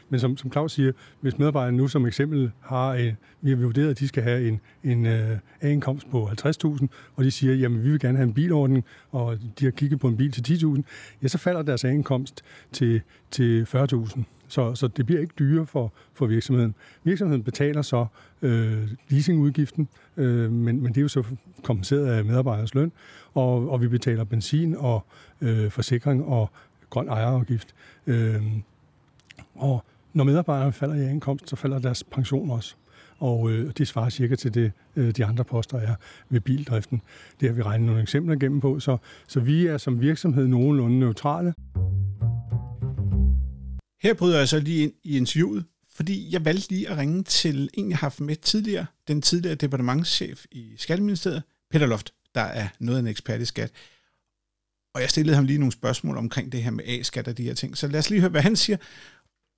men 0.09 0.19
som, 0.19 0.37
som 0.37 0.51
Claus 0.51 0.71
siger, 0.71 0.91
hvis 1.21 1.37
medarbejderen 1.37 1.77
nu 1.77 1.87
som 1.87 2.05
eksempel 2.05 2.51
har, 2.59 2.93
en, 2.93 3.17
vi 3.41 3.49
har 3.49 3.57
vurderet, 3.57 3.89
at 3.89 3.99
de 3.99 4.07
skal 4.07 4.23
have 4.23 4.47
en, 4.47 4.61
en 4.83 5.05
A-indkomst 5.61 6.09
på 6.09 6.29
50.000, 6.45 6.87
og 7.15 7.23
de 7.23 7.31
siger, 7.31 7.53
jamen 7.53 7.83
vi 7.83 7.89
vil 7.89 7.99
gerne 7.99 8.17
have 8.17 8.27
en 8.27 8.33
bilordning, 8.33 8.85
og 9.11 9.37
de 9.59 9.65
har 9.65 9.71
kigget 9.71 9.99
på 9.99 10.07
en 10.07 10.17
bil 10.17 10.31
til 10.31 10.55
10.000, 10.55 10.81
ja, 11.23 11.27
så 11.27 11.37
falder 11.37 11.61
deres 11.61 11.83
A-indkomst 11.83 12.43
til, 12.71 13.01
til 13.31 13.67
40.000. 13.75 14.21
Så, 14.51 14.75
så 14.75 14.87
det 14.87 15.05
bliver 15.05 15.21
ikke 15.21 15.33
dyrere 15.39 15.65
for, 15.65 15.93
for 16.13 16.25
virksomheden. 16.25 16.75
Virksomheden 17.03 17.43
betaler 17.43 17.81
så 17.81 18.05
øh, 18.41 18.87
leasingudgiften, 19.09 19.87
øh, 20.17 20.51
men, 20.51 20.81
men 20.81 20.87
det 20.87 20.97
er 20.97 21.01
jo 21.01 21.07
så 21.07 21.23
kompenseret 21.63 22.07
af 22.07 22.25
medarbejderes 22.25 22.75
løn, 22.75 22.91
og, 23.33 23.69
og 23.69 23.81
vi 23.81 23.87
betaler 23.87 24.23
benzin 24.23 24.75
og 24.75 25.05
øh, 25.41 25.71
forsikring 25.71 26.25
og 26.25 26.49
grøn 26.89 27.07
ejerafgift. 27.07 27.75
Øh, 28.07 28.43
og 29.55 29.83
når 30.13 30.23
medarbejderne 30.23 30.71
falder 30.71 30.95
i 30.95 31.09
indkomst, 31.09 31.49
så 31.49 31.55
falder 31.55 31.79
deres 31.79 32.03
pension 32.03 32.51
også. 32.51 32.75
Og 33.19 33.51
øh, 33.51 33.71
det 33.77 33.87
svarer 33.87 34.09
cirka 34.09 34.35
til 34.35 34.53
det, 34.53 34.71
øh, 34.95 35.11
de 35.11 35.25
andre 35.25 35.43
poster 35.43 35.77
er 35.77 35.95
ved 36.29 36.39
bildriften. 36.39 37.01
Det 37.39 37.49
har 37.49 37.55
vi 37.55 37.61
regnet 37.61 37.85
nogle 37.85 38.01
eksempler 38.01 38.35
igennem 38.35 38.61
på, 38.61 38.79
så, 38.79 38.97
så 39.27 39.39
vi 39.39 39.67
er 39.67 39.77
som 39.77 40.01
virksomhed 40.01 40.47
nogenlunde 40.47 40.99
neutrale. 40.99 41.53
Her 44.01 44.13
bryder 44.13 44.37
jeg 44.37 44.47
så 44.47 44.59
lige 44.59 44.83
ind 44.83 44.93
i 45.03 45.17
interviewet, 45.17 45.65
fordi 45.95 46.33
jeg 46.33 46.45
valgte 46.45 46.69
lige 46.69 46.89
at 46.89 46.97
ringe 46.97 47.23
til 47.23 47.69
en, 47.73 47.89
jeg 47.89 47.97
har 47.97 48.05
haft 48.05 48.19
med 48.19 48.35
tidligere, 48.35 48.85
den 49.07 49.21
tidligere 49.21 49.55
departementschef 49.55 50.45
i 50.51 50.73
Skatteministeriet, 50.77 51.43
Peter 51.71 51.85
Loft, 51.85 52.13
der 52.35 52.41
er 52.41 52.67
noget 52.79 52.97
af 52.97 53.01
en 53.01 53.07
ekspert 53.07 53.41
i 53.41 53.45
skat. 53.45 53.71
Og 54.93 55.01
jeg 55.01 55.09
stillede 55.09 55.35
ham 55.35 55.45
lige 55.45 55.59
nogle 55.59 55.71
spørgsmål 55.71 56.17
omkring 56.17 56.51
det 56.51 56.63
her 56.63 56.71
med 56.71 56.83
A-skat 56.87 57.27
og 57.27 57.37
de 57.37 57.43
her 57.43 57.53
ting. 57.53 57.77
Så 57.77 57.87
lad 57.87 57.99
os 57.99 58.09
lige 58.09 58.19
høre, 58.19 58.31
hvad 58.31 58.41
han 58.41 58.55
siger, 58.55 58.77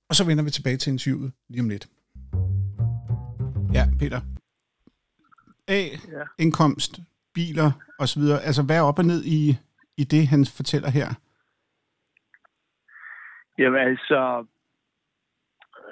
og 0.08 0.16
så 0.16 0.24
vender 0.24 0.44
vi 0.44 0.50
tilbage 0.50 0.76
til 0.76 0.90
interviewet 0.90 1.32
lige 1.48 1.60
om 1.60 1.68
lidt. 1.68 1.88
Ja, 3.72 3.88
Peter. 3.98 4.20
A, 5.68 5.82
ja. 5.82 6.24
indkomst, 6.38 7.00
biler 7.34 7.72
osv. 7.98 8.22
Altså, 8.22 8.62
hvad 8.62 8.76
er 8.76 8.80
op 8.80 8.98
og 8.98 9.04
ned 9.04 9.24
i, 9.24 9.56
i 9.96 10.04
det, 10.04 10.28
han 10.28 10.46
fortæller 10.46 10.90
her? 10.90 11.14
Jamen 13.58 13.80
altså, 13.80 14.46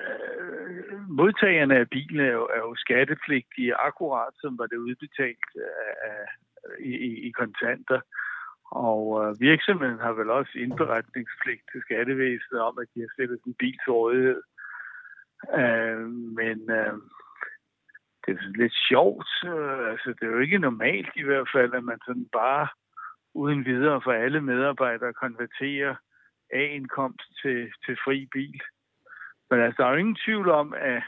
øh, 0.01 1.09
modtagerne 1.09 1.77
af 1.77 1.90
bilen 1.90 2.20
er 2.20 2.33
jo, 2.33 2.44
er 2.44 2.59
jo 2.59 2.75
skattepligtige, 2.75 3.75
akkurat 3.75 4.35
som 4.40 4.59
var 4.59 4.66
det 4.66 4.77
udbetalt 4.77 5.48
af, 6.05 6.27
i, 6.81 6.92
i, 7.09 7.29
i 7.29 7.31
kontanter. 7.31 8.01
Og 8.70 9.25
øh, 9.25 9.40
virksomheden 9.40 9.98
har 9.98 10.12
vel 10.12 10.31
også 10.31 10.53
indberetningspligt 10.55 11.62
til 11.72 11.81
skattevæsenet 11.83 12.61
om, 12.61 12.79
at 12.79 12.88
de 12.94 13.01
har 13.01 13.09
stillet 13.12 13.40
en 13.46 13.55
bil 13.55 13.79
til 13.85 13.92
rådighed. 13.92 14.42
Øh, 15.55 16.09
men 16.38 16.70
øh, 16.70 16.94
det 18.27 18.33
er 18.33 18.59
lidt 18.62 18.77
sjovt. 18.88 19.31
Øh, 19.44 19.90
altså, 19.92 20.09
det 20.20 20.22
er 20.22 20.33
jo 20.33 20.38
ikke 20.38 20.59
normalt 20.59 21.12
i 21.16 21.22
hvert 21.22 21.48
fald, 21.55 21.75
at 21.75 21.85
man 21.85 21.98
sådan 22.07 22.29
bare 22.33 22.68
uden 23.35 23.64
videre 23.64 24.01
for 24.05 24.12
alle 24.12 24.40
medarbejdere 24.40 25.12
konverterer 25.12 25.94
A-indkomst 26.61 27.29
til, 27.43 27.73
til 27.85 27.95
fri 28.05 28.19
bil. 28.33 28.61
Men 29.51 29.61
altså, 29.61 29.77
der 29.79 29.87
er 29.87 29.93
jo 29.93 30.03
ingen 30.05 30.23
tvivl 30.27 30.49
om, 30.51 30.75
at, 30.75 31.03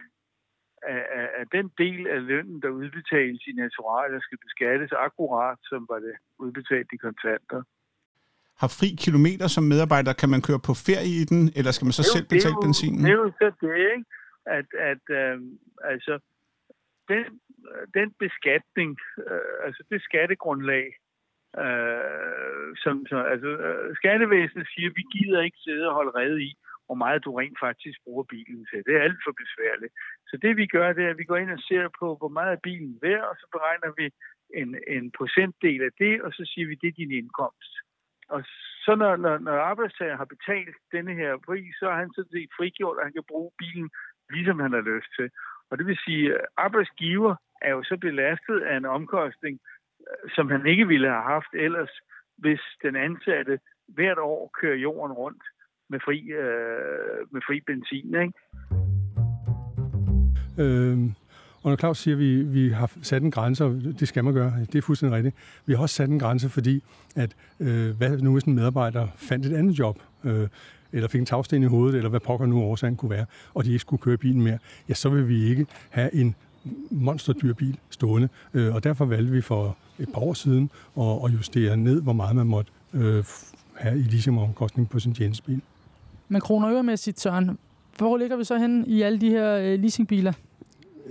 at, 0.95 1.29
at, 1.41 1.47
den 1.53 1.67
del 1.79 2.07
af 2.07 2.27
lønnen, 2.27 2.63
der 2.63 2.69
udbetales 2.69 3.43
i 3.51 3.53
naturaler, 3.53 4.21
skal 4.21 4.39
beskattes 4.47 4.93
akkurat, 5.07 5.59
som 5.71 5.87
var 5.91 5.99
det 6.07 6.17
udbetalt 6.39 6.89
i 6.93 6.97
kontanter. 6.97 7.63
Har 8.61 8.71
fri 8.79 8.89
kilometer 9.05 9.47
som 9.47 9.65
medarbejder, 9.65 10.13
kan 10.13 10.31
man 10.35 10.43
køre 10.49 10.63
på 10.69 10.75
ferie 10.87 11.15
i 11.23 11.25
den, 11.31 11.43
eller 11.59 11.71
skal 11.73 11.87
man 11.87 11.99
så 12.01 12.05
selv 12.15 12.27
betale 12.35 12.59
benzinen? 12.65 13.01
Det 13.05 13.11
er 13.11 13.23
jo 13.25 13.33
så 13.41 13.49
det, 13.61 13.77
ikke? 13.95 14.05
At, 14.59 14.69
at 14.91 15.05
øh, 15.21 15.37
altså, 15.93 16.15
den, 17.09 17.25
den 17.99 18.09
beskatning, 18.25 18.91
øh, 19.31 19.67
altså 19.67 19.83
det 19.91 20.03
skattegrundlag, 20.03 20.87
Øh, 21.63 22.77
som, 22.83 23.07
som, 23.09 23.19
altså, 23.35 23.51
øh, 23.67 23.97
skattevæsenet 23.97 24.67
siger, 24.75 24.89
at 24.91 24.97
vi 24.97 25.05
gider 25.17 25.41
ikke 25.43 25.65
sidde 25.67 25.89
og 25.89 25.95
holde 25.95 26.17
redde 26.21 26.43
i, 26.43 26.53
hvor 26.87 26.95
meget 26.95 27.25
du 27.25 27.31
rent 27.35 27.59
faktisk 27.67 27.99
bruger 28.05 28.25
bilen 28.35 28.67
til. 28.71 28.79
Det 28.87 28.93
er 28.97 29.07
alt 29.07 29.21
for 29.25 29.35
besværligt. 29.43 29.93
Så 30.29 30.35
det 30.43 30.57
vi 30.57 30.67
gør, 30.67 30.93
det 30.93 31.05
er, 31.05 31.11
at 31.11 31.19
vi 31.19 31.25
går 31.25 31.37
ind 31.37 31.51
og 31.51 31.63
ser 31.69 31.89
på, 32.01 32.17
hvor 32.21 32.29
meget 32.29 32.53
er 32.53 32.67
bilen 32.69 32.99
værd, 33.03 33.25
og 33.31 33.37
så 33.41 33.47
beregner 33.55 33.91
vi 33.99 34.07
en, 34.61 34.71
en 34.97 35.13
procentdel 35.19 35.83
af 35.83 35.93
det, 35.99 36.23
og 36.23 36.33
så 36.33 36.43
siger 36.51 36.67
vi, 36.67 36.75
det 36.75 36.89
er 36.89 37.01
din 37.01 37.13
indkomst. 37.21 37.73
Og 38.29 38.41
så 38.85 38.95
når, 38.95 39.17
når, 39.17 39.39
når 39.39 39.53
arbejdstager 39.53 40.17
har 40.17 40.25
betalt 40.35 40.77
denne 40.93 41.15
her 41.15 41.37
pris, 41.47 41.75
så 41.79 41.87
er 41.89 41.97
han 42.03 42.11
sådan 42.15 42.35
set 42.37 42.57
frigjort, 42.57 42.99
at 42.99 43.05
han 43.07 43.13
kan 43.13 43.31
bruge 43.33 43.51
bilen, 43.59 43.91
ligesom 44.31 44.59
han 44.61 44.73
har 44.73 44.81
lyst 44.81 45.11
til. 45.19 45.31
Og 45.71 45.79
det 45.79 45.87
vil 45.87 45.99
sige, 46.07 46.35
at 46.35 46.47
arbejdsgiver 46.57 47.35
er 47.63 47.71
jo 47.71 47.83
så 47.83 47.97
belastet 47.97 48.61
af 48.61 48.77
en 48.77 48.85
omkostning, 48.85 49.61
som 50.35 50.51
han 50.51 50.67
ikke 50.67 50.87
ville 50.87 51.09
have 51.09 51.23
haft 51.23 51.53
ellers, 51.55 51.91
hvis 52.37 52.61
den 52.83 52.97
ansatte 52.97 53.59
hvert 53.89 54.19
år 54.19 54.51
kører 54.61 54.77
jorden 54.77 55.13
rundt 55.13 55.43
med 55.89 56.01
fri, 56.01 56.19
øh, 56.31 57.33
med 57.33 57.41
fri 57.47 57.61
benzin. 57.67 58.15
Ikke? 58.25 58.33
Øhm, 60.59 61.15
og 61.63 61.71
når 61.71 61.77
Claus 61.77 61.99
siger, 61.99 62.15
at 62.15 62.19
vi, 62.19 62.43
vi 62.43 62.69
har 62.69 62.93
sat 63.03 63.23
en 63.23 63.31
grænse, 63.31 63.65
og 63.65 63.71
det 64.01 64.09
skal 64.09 64.25
man 64.25 64.35
gøre, 64.35 64.53
det 64.73 64.79
er 64.79 64.83
fuldstændig 64.83 65.17
rigtigt. 65.17 65.37
Vi 65.67 65.73
har 65.73 65.83
også 65.83 65.95
sat 65.95 66.09
en 66.09 66.19
grænse, 66.19 66.49
fordi 66.49 66.83
at, 67.17 67.37
øh, 67.61 67.97
hvad 67.99 68.19
nu 68.19 68.33
hvis 68.33 68.45
en 68.45 68.55
medarbejder 68.55 69.09
fandt 69.17 69.47
et 69.47 69.57
andet 69.57 69.79
job, 69.79 69.99
øh, 70.25 70.49
eller 70.93 71.09
fik 71.09 71.21
en 71.21 71.27
tagsten 71.27 71.63
i 71.63 71.67
hovedet, 71.67 71.97
eller 71.97 72.11
hvad 72.11 72.21
pokker 72.21 72.47
nu 72.47 72.63
årsagen 72.63 72.97
kunne 72.97 73.11
være, 73.11 73.27
og 73.55 73.65
de 73.65 73.69
ikke 73.69 73.79
skulle 73.79 74.03
køre 74.03 74.17
bilen 74.17 74.43
mere, 74.43 74.59
ja, 74.89 74.95
så 74.95 75.09
vil 75.09 75.29
vi 75.29 75.45
ikke 75.51 75.67
have 75.91 76.15
en 76.15 76.35
monsterdyr 76.91 77.55
bil 77.55 77.79
stående. 77.91 78.29
Øh, 78.55 78.75
og 78.75 78.85
derfor 78.85 79.05
valgte 79.05 79.33
vi 79.33 79.41
for 79.41 79.77
et 79.99 80.09
par 80.13 80.21
år 80.21 80.35
siden 80.35 80.71
at, 80.99 81.19
at 81.25 81.33
justere 81.33 81.77
ned, 81.77 82.03
hvor 82.03 82.13
meget 82.13 82.37
man 82.37 82.47
måtte 82.47 82.73
øh, 82.93 83.25
have 83.75 83.99
i 83.99 84.03
leasingomkostning 84.03 84.89
på 84.89 84.99
sin 84.99 85.15
tjenestebil. 85.15 85.61
Men 86.29 86.41
kroner 86.41 86.97
sit 86.97 87.21
Søren, 87.21 87.59
hvor 87.99 88.17
ligger 88.17 88.37
vi 88.37 88.45
så 88.45 88.59
hen 88.59 88.85
i 88.87 89.03
alle 89.03 89.21
de 89.21 89.31
her 89.31 89.57
øh, 89.57 89.81
leasingbiler? 89.81 90.33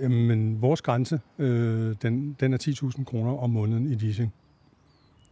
Jamen, 0.00 0.62
vores 0.62 0.82
grænse, 0.82 1.20
øh, 1.38 1.94
den, 2.02 2.36
den 2.40 2.52
er 2.52 2.58
10.000 2.98 3.04
kroner 3.04 3.38
om 3.38 3.50
måneden 3.50 3.92
i 3.92 3.94
leasing. 3.94 4.32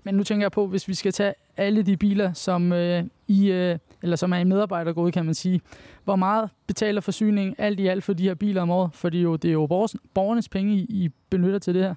Men 0.05 0.15
nu 0.15 0.23
tænker 0.23 0.45
jeg 0.45 0.53
på, 0.53 0.67
hvis 0.67 0.89
vi 0.89 0.95
skal 0.95 1.13
tage 1.13 1.35
alle 1.57 1.83
de 1.83 1.97
biler, 1.97 2.33
som, 2.33 2.73
øh, 2.73 3.05
I, 3.29 3.51
øh, 3.51 3.79
eller 4.03 4.17
som 4.17 4.33
er 4.33 4.37
i 4.37 4.45
medarbejdergode, 4.45 5.13
kan 5.13 5.25
man 5.25 5.35
sige. 5.35 5.61
Hvor 6.05 6.17
meget 6.17 6.51
betaler 6.67 7.01
forsyningen 7.01 7.55
alt 7.59 7.81
i 7.81 7.87
alt 7.87 8.05
for 8.05 8.13
de 8.13 8.23
her 8.23 8.35
biler 8.35 8.63
om 8.63 8.71
året? 8.71 8.91
Fordi 8.95 9.23
jo, 9.23 9.37
det 9.37 9.49
er 9.49 9.53
jo 9.53 9.65
vores, 9.65 9.97
borgernes 10.15 10.49
penge, 10.49 10.75
I, 10.75 10.87
I 10.89 11.11
benytter 11.31 11.59
til 11.59 11.75
det 11.75 11.83
her. 11.83 11.95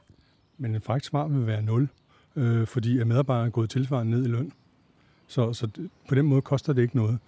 Men 0.57 0.75
en 0.75 0.81
faktisk 0.81 1.09
svar 1.09 1.27
vil 1.27 1.47
være 1.47 1.61
0, 1.61 1.89
øh, 2.35 2.67
fordi 2.67 2.99
at 2.99 3.07
medarbejderne 3.07 3.47
er 3.47 3.51
gået 3.51 3.69
tilsvarende 3.69 4.11
ned 4.11 4.25
i 4.25 4.29
løn. 4.29 4.51
Så, 5.27 5.53
så 5.53 5.67
på 6.09 6.15
den 6.15 6.25
måde 6.25 6.41
koster 6.41 6.73
det 6.73 6.81
ikke 6.81 6.95
noget. 6.95 7.19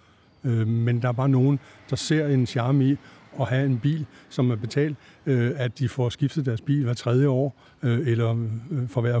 Øh, 0.44 0.66
men 0.66 1.02
der 1.02 1.08
er 1.08 1.12
bare 1.12 1.28
nogen, 1.28 1.60
der 1.90 1.96
ser 1.96 2.26
en 2.26 2.46
charme 2.46 2.90
i 2.90 2.96
at 3.40 3.48
have 3.48 3.66
en 3.66 3.78
bil, 3.78 4.06
som 4.28 4.50
er 4.50 4.56
betalt, 4.56 4.96
øh, 5.26 5.52
at 5.56 5.78
de 5.78 5.88
får 5.88 6.08
skiftet 6.08 6.46
deres 6.46 6.60
bil 6.60 6.84
hver 6.84 6.94
tredje 6.94 7.28
år, 7.28 7.56
øh, 7.82 8.08
eller 8.08 8.46
øh, 8.70 8.88
for 8.88 9.00
hver 9.00 9.20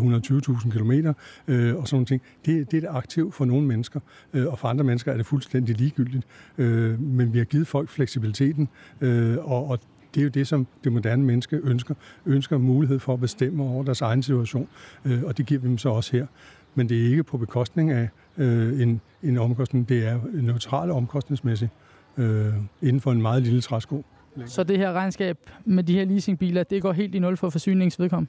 120.000 0.60 0.70
km, 0.70 0.92
øh, 0.92 1.76
og 1.76 1.88
sådan 1.88 1.96
nogle 1.96 2.06
ting. 2.06 2.22
Det, 2.46 2.70
det 2.70 2.76
er 2.76 2.80
det 2.80 2.96
aktiv 2.96 3.32
for 3.32 3.44
nogle 3.44 3.66
mennesker, 3.66 4.00
øh, 4.32 4.46
og 4.46 4.58
for 4.58 4.68
andre 4.68 4.84
mennesker 4.84 5.12
er 5.12 5.16
det 5.16 5.26
fuldstændig 5.26 5.76
ligegyldigt. 5.76 6.26
Øh, 6.58 7.00
men 7.00 7.32
vi 7.32 7.38
har 7.38 7.44
givet 7.44 7.66
folk 7.66 7.88
fleksibiliteten, 7.88 8.68
øh, 9.00 9.36
og, 9.38 9.66
og 9.66 9.78
det 10.14 10.20
er 10.20 10.24
jo 10.24 10.30
det, 10.30 10.46
som 10.46 10.66
det 10.84 10.92
moderne 10.92 11.24
menneske 11.24 11.60
ønsker. 11.64 11.94
Ønsker 12.26 12.58
mulighed 12.58 12.98
for 12.98 13.12
at 13.14 13.20
bestemme 13.20 13.62
over 13.64 13.84
deres 13.84 14.00
egen 14.00 14.22
situation, 14.22 14.68
øh, 15.04 15.22
og 15.24 15.38
det 15.38 15.46
giver 15.46 15.60
vi 15.60 15.68
dem 15.68 15.78
så 15.78 15.88
også 15.88 16.16
her. 16.16 16.26
Men 16.74 16.88
det 16.88 17.04
er 17.04 17.10
ikke 17.10 17.22
på 17.22 17.38
bekostning 17.38 17.90
af 17.90 18.08
øh, 18.38 18.80
en, 18.80 19.00
en 19.22 19.38
omkostning, 19.38 19.88
det 19.88 20.06
er 20.06 20.20
neutrale 20.32 20.92
omkostningsmæssigt 20.92 21.72
øh, 22.18 22.54
inden 22.82 23.00
for 23.00 23.12
en 23.12 23.22
meget 23.22 23.42
lille 23.42 23.60
træsko. 23.60 24.04
Så 24.46 24.62
det 24.62 24.78
her 24.78 24.92
regnskab 24.92 25.38
med 25.64 25.84
de 25.84 25.92
her 25.94 26.04
leasingbiler, 26.04 26.62
det 26.62 26.82
går 26.82 26.92
helt 26.92 27.14
i 27.14 27.18
nul 27.18 27.36
for 27.36 27.50
forsyningsvedkom? 27.50 28.28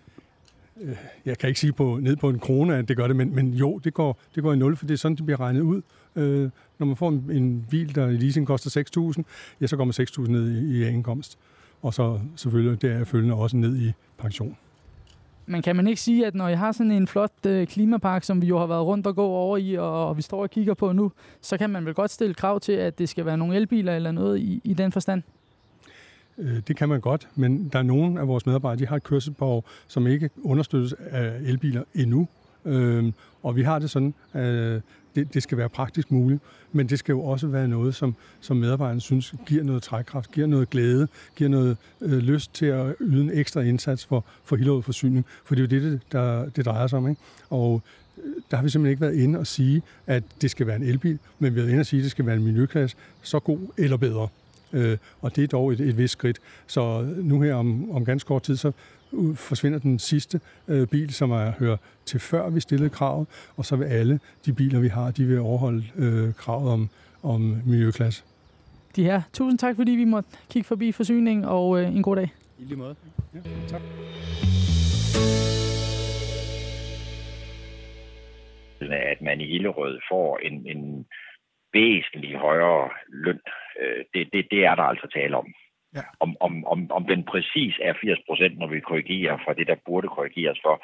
Øh, 0.82 0.96
jeg 1.26 1.38
kan 1.38 1.48
ikke 1.48 1.60
sige 1.60 1.74
på, 1.74 2.00
ned 2.02 2.16
på 2.16 2.30
en 2.30 2.40
krone, 2.40 2.78
at 2.78 2.88
det 2.88 2.98
gør 2.98 3.08
det, 3.08 3.16
men, 3.16 3.36
men 3.36 3.54
jo, 3.54 3.78
det 3.78 3.94
går, 3.94 4.20
det 4.36 4.44
går 4.44 4.54
i 4.54 4.58
nul, 4.58 4.76
for 4.76 4.86
det 4.86 4.94
er 4.94 4.98
sådan, 4.98 5.16
det 5.16 5.26
bliver 5.26 5.40
regnet 5.40 5.62
ud. 5.62 5.82
Øh, 6.16 6.50
når 6.80 6.86
man 6.86 6.96
får 6.96 7.10
en, 7.10 7.26
en 7.32 7.66
bil, 7.70 7.96
der 7.96 8.08
i 8.08 8.18
leasing 8.18 8.48
koster 8.48 8.84
6.000, 9.18 9.24
ja, 9.62 9.68
så 9.68 9.78
går 9.78 9.84
man 9.84 9.94
6.000 9.94 10.32
ned 10.32 10.52
i, 10.52 10.78
i 10.78 10.88
indkomst. 10.88 11.38
Og 11.82 11.94
så 11.94 12.20
selvfølgelig 12.36 12.82
der 12.82 13.04
følgende 13.04 13.36
også 13.36 13.58
ned 13.58 13.78
i 13.78 13.92
pension. 14.18 14.58
Men 15.50 15.62
kan 15.62 15.76
man 15.76 15.88
ikke 15.88 16.02
sige, 16.02 16.26
at 16.26 16.36
når 16.36 16.48
I 16.48 16.56
har 16.56 16.72
sådan 16.72 16.92
en 16.92 17.08
flot 17.08 17.46
øh, 17.48 17.68
klimapark, 17.68 18.24
som 18.24 18.42
vi 18.42 18.48
jo 18.48 18.60
har 18.60 18.66
været 18.66 18.86
rundt 18.86 19.08
og 19.08 19.16
gå 19.16 19.26
over 19.26 19.58
i, 19.58 19.76
og, 19.76 20.08
og 20.08 20.18
vi 20.18 20.22
står 20.22 20.42
og 20.42 20.50
kigger 20.50 20.74
på 20.74 20.92
nu, 20.92 21.12
så 21.42 21.58
kan 21.58 21.70
man 21.70 21.86
vel 21.86 21.94
godt 21.94 22.12
stille 22.12 22.34
krav 22.34 22.60
til, 22.60 22.72
at 22.72 23.00
det 23.00 23.10
skal 23.10 23.26
være 23.26 23.38
nogle 23.38 23.56
elbiler 23.56 23.96
eller 23.96 24.12
noget 24.12 24.40
i, 24.40 24.62
i 24.64 24.74
den 24.74 24.92
forstand? 24.92 25.24
Øh, 26.38 26.58
det 26.68 26.76
kan 26.76 26.90
man 26.90 27.02
godt, 27.02 27.28
men 27.36 27.70
der 27.74 27.80
er 27.80 27.84
nogle 27.84 28.20
af 28.20 28.28
vores 28.28 28.46
medarbejdere, 28.46 28.80
de 28.80 28.88
har 28.88 28.96
et 28.96 29.04
kørselsbehov, 29.04 29.66
som 29.88 30.08
ikke 30.08 30.30
understøttes 30.44 30.94
af 30.94 31.40
elbiler 31.46 31.84
endnu. 31.96 32.28
Øh, 32.66 33.12
og 33.44 33.56
vi 33.56 33.64
har 33.64 33.80
det 33.80 33.90
sådan, 33.90 34.14
at 34.34 34.82
det, 35.16 35.34
det 35.34 35.44
skal 35.44 35.58
være 35.58 35.70
praktisk 35.70 36.12
muligt, 36.12 36.42
men 36.72 36.90
det 36.90 37.00
skal 37.00 37.14
jo 37.14 37.22
også 37.22 37.48
være 37.48 37.68
noget, 37.68 37.96
som, 37.96 38.16
som 38.42 38.58
medarbejderne 38.58 39.02
synes 39.02 39.34
giver 39.46 39.64
noget 39.64 39.84
trækkraft, 39.84 40.32
giver 40.32 40.48
noget 40.48 40.70
glæde, 40.70 41.08
giver 41.36 41.50
noget 41.50 41.78
øh, 42.02 42.18
lyst 42.18 42.54
til 42.54 42.66
at 42.66 42.96
yde 43.00 43.24
en 43.24 43.32
ekstra 43.34 43.62
indsats 43.62 44.06
for, 44.06 44.26
for 44.44 44.56
Hillerød 44.56 44.82
Forsyning, 44.82 45.26
for 45.44 45.56
det 45.56 45.74
er 45.74 45.80
jo 45.80 45.90
det, 45.90 46.02
der, 46.12 46.50
det 46.50 46.66
drejer 46.66 46.88
sig 46.88 46.98
om. 46.98 47.10
Ikke? 47.10 47.22
Og 47.50 47.82
øh, 48.18 48.24
der 48.52 48.58
har 48.58 48.64
vi 48.64 48.70
simpelthen 48.70 48.92
ikke 48.92 49.02
været 49.02 49.16
inde 49.16 49.40
og 49.40 49.48
sige, 49.48 49.82
at 50.08 50.24
det 50.42 50.52
skal 50.52 50.68
være 50.68 50.76
en 50.76 50.84
elbil, 50.84 51.20
men 51.40 51.56
vi 51.56 51.60
har 51.60 51.66
været 51.66 51.74
inde 51.74 51.82
og 51.82 51.86
sige, 51.86 52.00
at 52.00 52.04
det 52.04 52.12
skal 52.12 52.26
være 52.26 52.36
en 52.36 52.44
miljøklasse, 52.44 52.98
så 53.22 53.40
god 53.40 53.60
eller 53.78 53.98
bedre. 53.98 54.28
Øh, 54.74 54.98
og 55.22 55.36
det 55.36 55.44
er 55.44 55.48
dog 55.48 55.74
et, 55.74 55.80
et 55.80 55.98
vist 55.98 56.12
skridt. 56.12 56.40
Så 56.68 57.08
nu 57.18 57.42
her 57.42 57.56
om, 57.56 57.92
om 57.92 58.06
ganske 58.06 58.28
kort 58.28 58.44
tid, 58.44 58.56
så 58.56 58.72
forsvinder 59.36 59.80
den 59.80 60.00
sidste 60.00 60.40
øh, 60.68 60.88
bil, 60.88 61.14
som 61.14 61.32
er 61.32 61.52
hører 61.60 61.78
til 62.06 62.20
før 62.20 62.50
vi 62.50 62.60
stillede 62.60 62.90
kravet, 62.90 63.28
og 63.58 63.66
så 63.66 63.76
vil 63.76 63.86
alle 63.86 64.20
de 64.46 64.54
biler, 64.54 64.80
vi 64.80 64.88
har, 64.88 65.12
de 65.12 65.26
vil 65.26 65.40
overholde 65.40 65.84
øh, 65.98 66.34
kravet 66.34 66.72
om, 66.72 66.90
om 67.24 67.42
miljøklasse. 67.66 68.24
De 68.96 69.04
her. 69.04 69.22
Tusind 69.34 69.60
tak, 69.60 69.76
fordi 69.76 69.92
vi 69.92 70.04
måtte 70.04 70.30
kigge 70.50 70.68
forbi 70.68 70.92
forsyningen, 70.92 71.46
og 71.46 71.82
øh, 71.82 71.96
en 71.96 72.04
god 72.04 72.16
dag. 72.16 72.30
I 72.60 72.64
lige 72.64 72.78
måde. 72.78 72.96
Ja, 73.34 73.40
tak. 73.68 73.82
at 78.82 79.22
man 79.22 79.42
i 79.42 79.48
Hillerød 79.48 80.00
får 80.12 80.38
en, 80.38 80.68
en 80.68 81.06
væsentlig 81.74 82.36
højere 82.36 82.90
løn. 83.08 83.40
Øh, 83.82 84.06
det, 84.14 84.30
det, 84.34 84.48
det 84.52 84.66
er 84.66 84.76
der 84.76 84.84
altså 84.84 85.08
tale 85.14 85.38
om. 85.38 85.48
Ja. 85.96 86.04
Om, 86.20 86.32
om, 86.40 86.54
om, 86.66 86.92
om 86.92 87.04
den 87.12 87.24
præcis 87.32 87.74
er 87.82 87.94
80 88.02 88.20
procent, 88.28 88.58
når 88.58 88.68
vi 88.68 88.80
korrigerer 88.80 89.38
fra 89.44 89.54
det, 89.54 89.68
der 89.68 89.76
burde 89.86 90.08
korrigeres 90.08 90.60
for, 90.66 90.76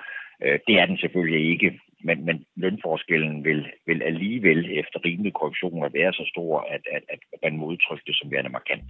øh, 0.44 0.60
det 0.68 0.76
er 0.82 0.86
den 0.86 0.98
selvfølgelig 0.98 1.52
ikke. 1.54 1.80
Men, 2.08 2.26
men 2.26 2.46
lønforskellen 2.56 3.44
vil, 3.44 3.66
vil 3.86 4.02
alligevel 4.02 4.80
efter 4.80 4.98
rimelige 5.06 5.38
korrektioner 5.40 5.90
være 5.90 6.14
så 6.14 6.26
stor, 6.34 6.60
at, 6.74 6.84
at, 6.96 7.04
at 7.14 7.20
man 7.44 7.78
det 8.08 8.16
som 8.20 8.32
værende 8.32 8.50
markant. 8.50 8.86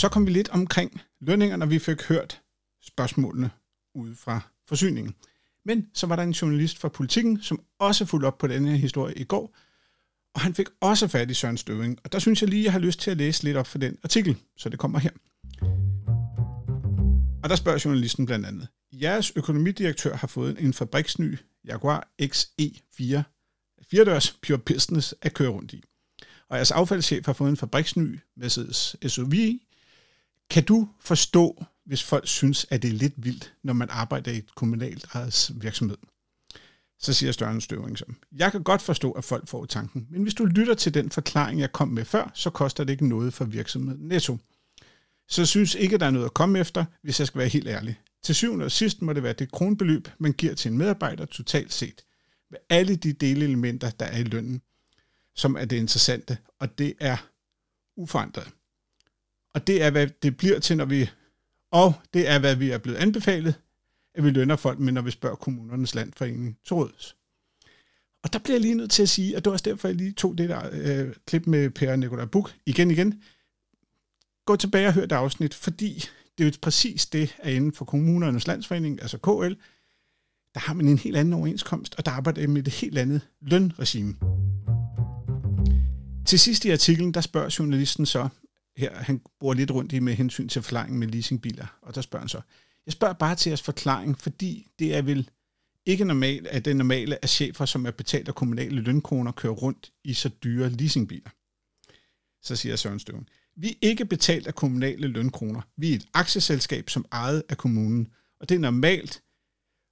Så 0.00 0.06
kom 0.12 0.26
vi 0.26 0.30
lidt 0.30 0.50
omkring 0.58 0.90
lønningerne, 1.20 1.60
når 1.60 1.70
vi 1.74 1.78
fik 1.88 2.00
hørt 2.08 2.42
spørgsmålene 2.82 3.50
ude 3.94 4.14
fra 4.24 4.36
forsyningen. 4.68 5.14
Men 5.64 5.90
så 5.94 6.06
var 6.06 6.16
der 6.16 6.22
en 6.22 6.38
journalist 6.40 6.80
fra 6.80 6.88
Politikken, 6.88 7.40
som 7.42 7.60
også 7.78 8.06
fulgte 8.10 8.26
op 8.26 8.38
på 8.38 8.46
denne 8.46 8.76
historie 8.76 9.14
i 9.16 9.24
går, 9.24 9.56
og 10.34 10.40
han 10.40 10.54
fik 10.54 10.66
også 10.80 11.08
fat 11.08 11.30
i 11.30 11.34
Søren 11.34 11.56
Støving, 11.56 11.98
og 12.04 12.12
der 12.12 12.18
synes 12.18 12.42
jeg 12.42 12.50
lige, 12.50 12.64
jeg 12.64 12.72
har 12.72 12.78
lyst 12.78 13.00
til 13.00 13.10
at 13.10 13.16
læse 13.16 13.42
lidt 13.42 13.56
op 13.56 13.66
for 13.66 13.78
den 13.78 13.96
artikel, 14.04 14.36
så 14.56 14.68
det 14.68 14.78
kommer 14.78 14.98
her. 14.98 15.10
Og 17.42 17.50
der 17.50 17.56
spørger 17.56 17.82
journalisten 17.84 18.26
blandt 18.26 18.46
andet, 18.46 18.68
jeres 18.92 19.32
økonomidirektør 19.36 20.16
har 20.16 20.26
fået 20.26 20.60
en 20.60 20.72
fabriksny 20.72 21.38
Jaguar 21.64 22.08
XE4 22.22 23.22
firedørs 23.90 24.38
Pure 24.46 24.58
Business 24.58 25.14
at 25.22 25.34
køre 25.34 25.48
rundt 25.48 25.72
i. 25.72 25.84
Og 26.48 26.56
jeres 26.56 26.70
affaldschef 26.70 27.26
har 27.26 27.32
fået 27.32 27.50
en 27.50 27.56
fabriksny 27.56 28.20
Mercedes 28.36 28.96
SUV. 29.06 29.32
Kan 30.50 30.64
du 30.64 30.88
forstå, 31.00 31.64
hvis 31.84 32.02
folk 32.02 32.28
synes, 32.28 32.66
at 32.70 32.82
det 32.82 32.88
er 32.88 32.94
lidt 32.94 33.14
vildt, 33.16 33.54
når 33.62 33.72
man 33.72 33.88
arbejder 33.90 34.32
i 34.32 34.36
et 34.36 34.54
kommunalt 34.54 35.06
virksomhed? 35.62 35.96
Så 37.02 37.12
siger 37.12 37.32
Støren 37.32 37.60
Støvring 37.60 37.98
så, 37.98 38.04
jeg 38.32 38.52
kan 38.52 38.62
godt 38.62 38.82
forstå, 38.82 39.12
at 39.12 39.24
folk 39.24 39.48
får 39.48 39.64
tanken, 39.64 40.06
men 40.10 40.22
hvis 40.22 40.34
du 40.34 40.44
lytter 40.44 40.74
til 40.74 40.94
den 40.94 41.10
forklaring, 41.10 41.60
jeg 41.60 41.72
kom 41.72 41.88
med 41.88 42.04
før, 42.04 42.30
så 42.34 42.50
koster 42.50 42.84
det 42.84 42.92
ikke 42.92 43.08
noget 43.08 43.34
for 43.34 43.44
virksomheden 43.44 44.08
netto. 44.08 44.38
Så 45.28 45.40
jeg 45.40 45.48
synes 45.48 45.74
ikke, 45.74 45.98
der 45.98 46.06
er 46.06 46.10
noget 46.10 46.26
at 46.26 46.34
komme 46.34 46.58
efter, 46.58 46.84
hvis 47.02 47.18
jeg 47.18 47.26
skal 47.26 47.38
være 47.38 47.48
helt 47.48 47.68
ærlig. 47.68 48.00
Til 48.22 48.34
syvende 48.34 48.64
og 48.64 48.72
sidst 48.72 49.02
må 49.02 49.12
det 49.12 49.22
være 49.22 49.32
det 49.32 49.52
kronbeløb, 49.52 50.08
man 50.18 50.32
giver 50.32 50.54
til 50.54 50.70
en 50.70 50.78
medarbejder 50.78 51.24
totalt 51.24 51.72
set. 51.72 52.04
Med 52.50 52.58
alle 52.70 52.96
de 52.96 53.12
delelementer, 53.12 53.90
der 53.90 54.06
er 54.06 54.18
i 54.18 54.24
lønnen, 54.24 54.62
som 55.34 55.56
er 55.56 55.64
det 55.64 55.76
interessante, 55.76 56.38
og 56.58 56.78
det 56.78 56.94
er 57.00 57.16
uforandret. 57.96 58.48
Og 59.54 59.66
det 59.66 59.82
er, 59.82 59.90
hvad 59.90 60.06
det 60.22 60.36
bliver 60.36 60.58
til, 60.58 60.76
når 60.76 60.84
vi... 60.84 61.10
Og 61.70 61.94
det 62.14 62.28
er, 62.28 62.38
hvad 62.38 62.56
vi 62.56 62.70
er 62.70 62.78
blevet 62.78 62.98
anbefalet 62.98 63.54
at 64.14 64.24
vi 64.24 64.30
lønner 64.30 64.56
folk 64.56 64.78
med, 64.78 64.92
når 64.92 65.02
vi 65.02 65.10
spørger 65.10 65.36
kommunernes 65.36 65.94
landforening 65.94 66.58
til 66.66 66.74
råds. 66.74 67.16
Og 68.22 68.32
der 68.32 68.38
bliver 68.38 68.54
jeg 68.54 68.60
lige 68.60 68.74
nødt 68.74 68.90
til 68.90 69.02
at 69.02 69.08
sige, 69.08 69.36
at 69.36 69.44
det 69.44 69.50
var 69.50 69.52
også 69.52 69.70
derfor, 69.70 69.88
jeg 69.88 69.96
lige 69.96 70.12
tog 70.12 70.38
det 70.38 70.48
der 70.48 70.70
øh, 70.72 71.14
klip 71.26 71.46
med 71.46 71.70
Per 71.70 71.96
Nikolaj 71.96 72.24
Buk 72.24 72.54
igen 72.66 72.90
igen. 72.90 73.22
Gå 74.46 74.56
tilbage 74.56 74.86
og 74.86 74.94
hør 74.94 75.06
det 75.06 75.16
afsnit, 75.16 75.54
fordi 75.54 76.04
det 76.38 76.44
er 76.44 76.50
jo 76.50 76.52
præcis 76.62 77.06
det, 77.06 77.36
at 77.38 77.52
inden 77.52 77.72
for 77.72 77.84
kommunernes 77.84 78.46
landsforening, 78.46 79.02
altså 79.02 79.18
KL, 79.18 79.54
der 80.54 80.60
har 80.60 80.74
man 80.74 80.88
en 80.88 80.98
helt 80.98 81.16
anden 81.16 81.34
overenskomst, 81.34 81.94
og 81.98 82.06
der 82.06 82.12
arbejder 82.12 82.48
med 82.48 82.66
et 82.66 82.72
helt 82.72 82.98
andet 82.98 83.28
lønregime. 83.40 84.14
Til 86.26 86.38
sidst 86.38 86.64
i 86.64 86.70
artiklen, 86.70 87.14
der 87.14 87.20
spørger 87.20 87.56
journalisten 87.58 88.06
så, 88.06 88.28
her 88.76 88.94
han 88.94 89.20
bor 89.40 89.54
lidt 89.54 89.70
rundt 89.70 89.92
i 89.92 89.98
med 89.98 90.14
hensyn 90.14 90.48
til 90.48 90.62
forklaringen 90.62 90.98
med 90.98 91.08
leasingbiler, 91.08 91.78
og 91.82 91.94
der 91.94 92.00
spørger 92.00 92.22
han 92.22 92.28
så, 92.28 92.40
jeg 92.86 92.92
spørger 92.92 93.14
bare 93.14 93.34
til 93.34 93.50
jeres 93.50 93.62
forklaring, 93.62 94.18
fordi 94.18 94.66
det 94.78 94.94
er 94.94 95.02
vel 95.02 95.30
ikke 95.86 96.04
normalt, 96.04 96.46
at 96.46 96.64
det 96.64 96.76
normale 96.76 97.18
er 97.22 97.26
chefer, 97.26 97.64
som 97.64 97.86
er 97.86 97.90
betalt 97.90 98.28
af 98.28 98.34
kommunale 98.34 98.80
lønkroner, 98.80 99.32
kører 99.32 99.52
rundt 99.52 99.92
i 100.04 100.14
så 100.14 100.28
dyre 100.28 100.70
leasingbiler. 100.70 101.30
Så 102.42 102.56
siger 102.56 102.76
Søren 102.76 102.98
Støven. 102.98 103.28
Vi 103.56 103.68
er 103.68 103.74
ikke 103.82 104.04
betalt 104.04 104.46
af 104.46 104.54
kommunale 104.54 105.08
lønkroner. 105.08 105.60
Vi 105.76 105.92
er 105.92 105.96
et 105.96 106.06
aktieselskab, 106.14 106.90
som 106.90 107.04
ejet 107.12 107.42
af 107.48 107.56
kommunen. 107.56 108.08
Og 108.40 108.48
det 108.48 108.54
er 108.54 108.58
normalt. 108.58 109.22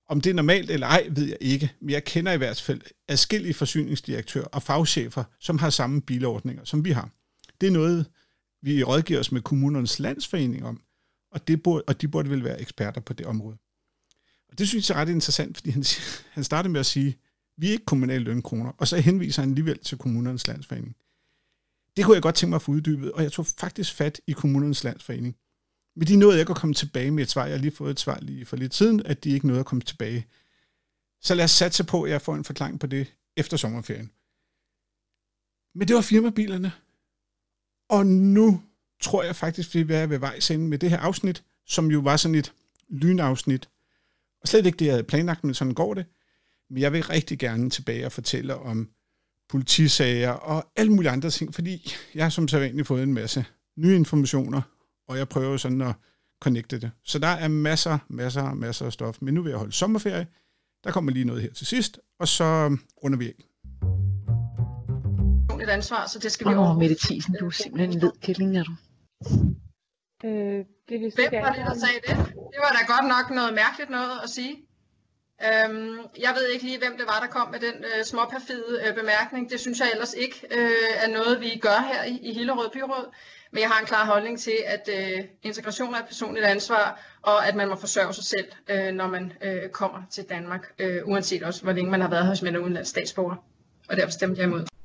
Om 0.09 0.21
det 0.21 0.31
er 0.31 0.35
normalt 0.35 0.71
eller 0.71 0.87
ej, 0.87 1.07
ved 1.11 1.27
jeg 1.27 1.37
ikke. 1.41 1.73
Men 1.81 1.91
jeg 1.91 2.05
kender 2.05 2.33
i 2.33 2.37
hvert 2.37 2.61
fald 2.61 2.81
adskillige 3.09 3.55
forsyningsdirektører 3.55 4.47
og 4.47 4.63
fagchefer, 4.63 5.25
som 5.41 5.59
har 5.59 5.71
samme 5.71 6.03
bilordninger, 6.03 6.65
som 6.65 6.85
vi 6.85 6.91
har. 6.91 7.11
Det 7.61 7.67
er 7.67 7.71
noget, 7.71 8.07
vi 8.63 8.83
rådgiver 8.83 9.21
os 9.21 9.33
med 9.33 9.43
kommunernes 9.43 9.99
landsforening 9.99 10.65
om 10.65 10.81
og, 11.39 11.49
det 11.49 11.63
burde, 11.63 11.85
og 11.87 12.01
de 12.01 12.09
burde 12.09 12.31
vel 12.31 12.45
være 12.45 12.61
eksperter 12.61 13.01
på 13.01 13.13
det 13.13 13.27
område. 13.27 13.57
Og 14.49 14.59
det 14.59 14.69
synes 14.69 14.91
jeg 14.91 14.97
er 14.97 15.01
ret 15.01 15.09
interessant, 15.09 15.57
fordi 15.57 15.71
han, 15.71 15.85
han 16.37 16.45
startede 16.45 16.73
med 16.73 16.81
at 16.81 16.87
sige, 16.87 17.19
vi 17.57 17.69
er 17.69 17.73
ikke 17.73 17.85
kommunale 17.85 18.25
lønkroner, 18.25 18.71
og 18.79 18.89
så 18.89 18.97
henviser 18.97 19.43
han 19.43 19.51
alligevel 19.51 19.79
til 19.79 19.99
kommunernes 19.99 20.47
landsforening. 20.47 20.97
Det 21.97 22.05
kunne 22.05 22.15
jeg 22.15 22.23
godt 22.23 22.35
tænke 22.35 22.51
mig 22.51 22.57
at 22.57 22.63
få 22.63 22.73
uddybet, 22.73 23.13
og 23.13 23.23
jeg 23.23 23.33
tog 23.33 23.47
faktisk 23.47 23.95
fat 23.95 24.21
i 24.27 24.33
kommunernes 24.33 24.85
landsforening. 24.85 25.37
Men 25.97 26.09
de 26.09 26.17
nåede 26.17 26.41
ikke 26.41 26.51
at 26.51 26.57
komme 26.57 26.75
tilbage 26.75 27.11
med 27.11 27.23
et 27.23 27.31
svar. 27.31 27.45
Jeg 27.45 27.55
har 27.55 27.61
lige 27.61 27.77
fået 27.77 27.91
et 27.91 28.01
svar 28.01 28.19
lige 28.23 28.47
for 28.47 28.57
lidt 28.57 28.75
siden, 28.75 29.07
at 29.07 29.25
de 29.25 29.31
ikke 29.31 29.47
nåede 29.47 29.61
at 29.61 29.67
komme 29.67 29.83
tilbage. 29.83 30.27
Så 31.21 31.35
lad 31.35 31.45
os 31.45 31.51
satse 31.51 31.85
på, 31.85 32.03
at 32.03 32.11
jeg 32.11 32.23
får 32.23 32.35
en 32.35 32.45
forklaring 32.45 32.81
på 32.81 32.87
det 32.87 33.15
efter 33.37 33.57
sommerferien. 33.57 34.11
Men 35.75 35.89
det 35.89 35.97
var 35.97 36.03
firmabilerne. 36.03 36.73
Og 37.89 38.07
nu 38.07 38.63
tror 39.01 39.23
jeg 39.23 39.37
faktisk, 39.37 39.75
vi 39.75 39.81
er 39.81 40.07
ved 40.07 40.19
vejs 40.19 40.51
ende 40.51 40.69
med 40.69 40.79
det 40.79 40.91
her 40.91 40.99
afsnit, 40.99 41.45
som 41.67 41.91
jo 41.91 42.01
var 42.01 42.17
sådan 42.17 42.35
et 42.35 42.53
lynafsnit. 42.89 43.69
Og 44.43 44.49
slet 44.49 44.67
ikke 44.67 44.77
det, 44.77 44.85
jeg 44.85 44.93
havde 44.95 45.05
planlagt, 45.05 45.45
men 45.45 45.55
sådan 45.55 45.75
går 45.75 45.95
det. 45.95 46.07
Men 46.71 46.83
jeg 46.83 46.93
vil 46.93 47.05
rigtig 47.05 47.39
gerne 47.39 47.71
tilbage 47.71 48.07
og 48.07 48.13
fortælle 48.13 48.57
om 48.57 48.89
politisager 49.49 50.31
og 50.31 50.73
alle 50.77 50.93
mulige 50.93 51.11
andre 51.11 51.31
ting, 51.31 51.55
fordi 51.55 51.93
jeg 52.15 52.25
har 52.25 52.31
som 52.31 52.49
sædvanligt 52.49 52.87
fået 52.89 53.03
en 53.03 53.15
masse 53.15 53.45
nye 53.77 53.97
informationer, 53.97 54.63
og 55.09 55.19
jeg 55.19 55.29
prøver 55.29 55.57
sådan 55.57 55.81
at 55.81 55.95
connecte 56.41 56.81
det. 56.81 56.91
Så 57.05 57.19
der 57.19 57.27
er 57.27 57.49
masser, 57.49 57.99
masser, 58.09 58.55
masser 58.55 58.87
af 58.87 58.93
stof. 58.93 59.19
Men 59.21 59.35
nu 59.35 59.43
vil 59.43 59.51
jeg 59.51 59.59
holde 59.59 59.73
sommerferie. 59.73 60.27
Der 60.85 60.91
kommer 60.91 61.13
lige 61.13 61.25
noget 61.25 61.43
her 61.43 61.51
til 61.51 61.67
sidst, 61.67 62.01
og 62.21 62.29
så 62.29 62.77
runder 63.05 63.19
vi 63.19 63.27
af. 63.27 63.45
Et 65.63 65.69
ansvar, 65.69 66.07
så 66.07 66.19
det 66.19 66.33
skal 66.33 66.49
vi 66.49 66.55
over. 66.55 66.71
Åh, 66.71 66.79
Mette 66.79 66.97
Thiesen, 67.01 67.37
du 67.41 67.47
er 67.47 67.51
simpelthen 67.51 67.93
en 67.93 67.99
ledkælling, 67.99 68.57
er 68.57 68.65
du? 68.65 68.73
Øh, 70.25 70.65
det 70.89 71.15
Hvem 71.15 71.43
var 71.43 71.53
det, 71.53 71.65
der 71.67 71.75
sagde 71.75 72.01
det? 72.07 72.17
Det 72.53 72.61
var 72.65 72.73
da 72.79 72.93
godt 72.95 73.09
nok 73.09 73.31
noget 73.31 73.55
mærkeligt 73.55 73.91
noget 73.91 74.21
at 74.25 74.31
sige. 74.31 74.55
Øhm, 75.47 75.99
jeg 76.19 76.33
ved 76.37 76.47
ikke 76.53 76.65
lige, 76.65 76.79
hvem 76.79 76.97
det 76.99 77.07
var, 77.07 77.19
der 77.21 77.27
kom 77.27 77.51
med 77.51 77.61
den 77.61 77.85
øh, 77.85 78.05
småperfide 78.05 78.81
øh, 78.87 78.95
bemærkning. 78.95 79.51
Det 79.51 79.61
synes 79.61 79.81
jeg 79.81 79.89
ellers 79.93 80.15
ikke 80.15 80.47
øh, 80.51 81.05
er 81.05 81.09
noget, 81.09 81.41
vi 81.41 81.59
gør 81.61 81.79
her 81.93 82.05
i, 82.05 82.19
i 82.23 82.33
Hillerød 82.35 82.71
Byråd. 82.71 83.15
Men 83.53 83.61
jeg 83.61 83.69
har 83.71 83.81
en 83.81 83.87
klar 83.87 84.07
holdning 84.07 84.39
til, 84.39 84.57
at 84.67 84.89
øh, 84.99 85.25
integration 85.43 85.95
er 85.95 85.99
et 85.99 86.07
personligt 86.07 86.47
ansvar, 86.47 87.01
og 87.23 87.49
at 87.49 87.55
man 87.55 87.69
må 87.69 87.77
forsørge 87.77 88.15
sig 88.15 88.25
selv, 88.25 88.49
øh, 88.69 88.93
når 88.95 89.07
man 89.07 89.33
øh, 89.43 89.69
kommer 89.69 90.03
til 90.11 90.25
Danmark, 90.25 90.73
øh, 90.79 91.09
uanset 91.09 91.43
også, 91.43 91.63
hvor 91.63 91.73
længe 91.73 91.91
man 91.91 92.01
har 92.01 92.09
været 92.09 92.27
her 92.27 92.35
som 92.35 92.49
en 92.49 92.59
udenlandsk 92.59 92.91
statsborger. 92.91 93.37
Og 93.89 93.97
derfor 93.97 94.11
stemte 94.11 94.41
jeg 94.41 94.47
imod. 94.47 94.78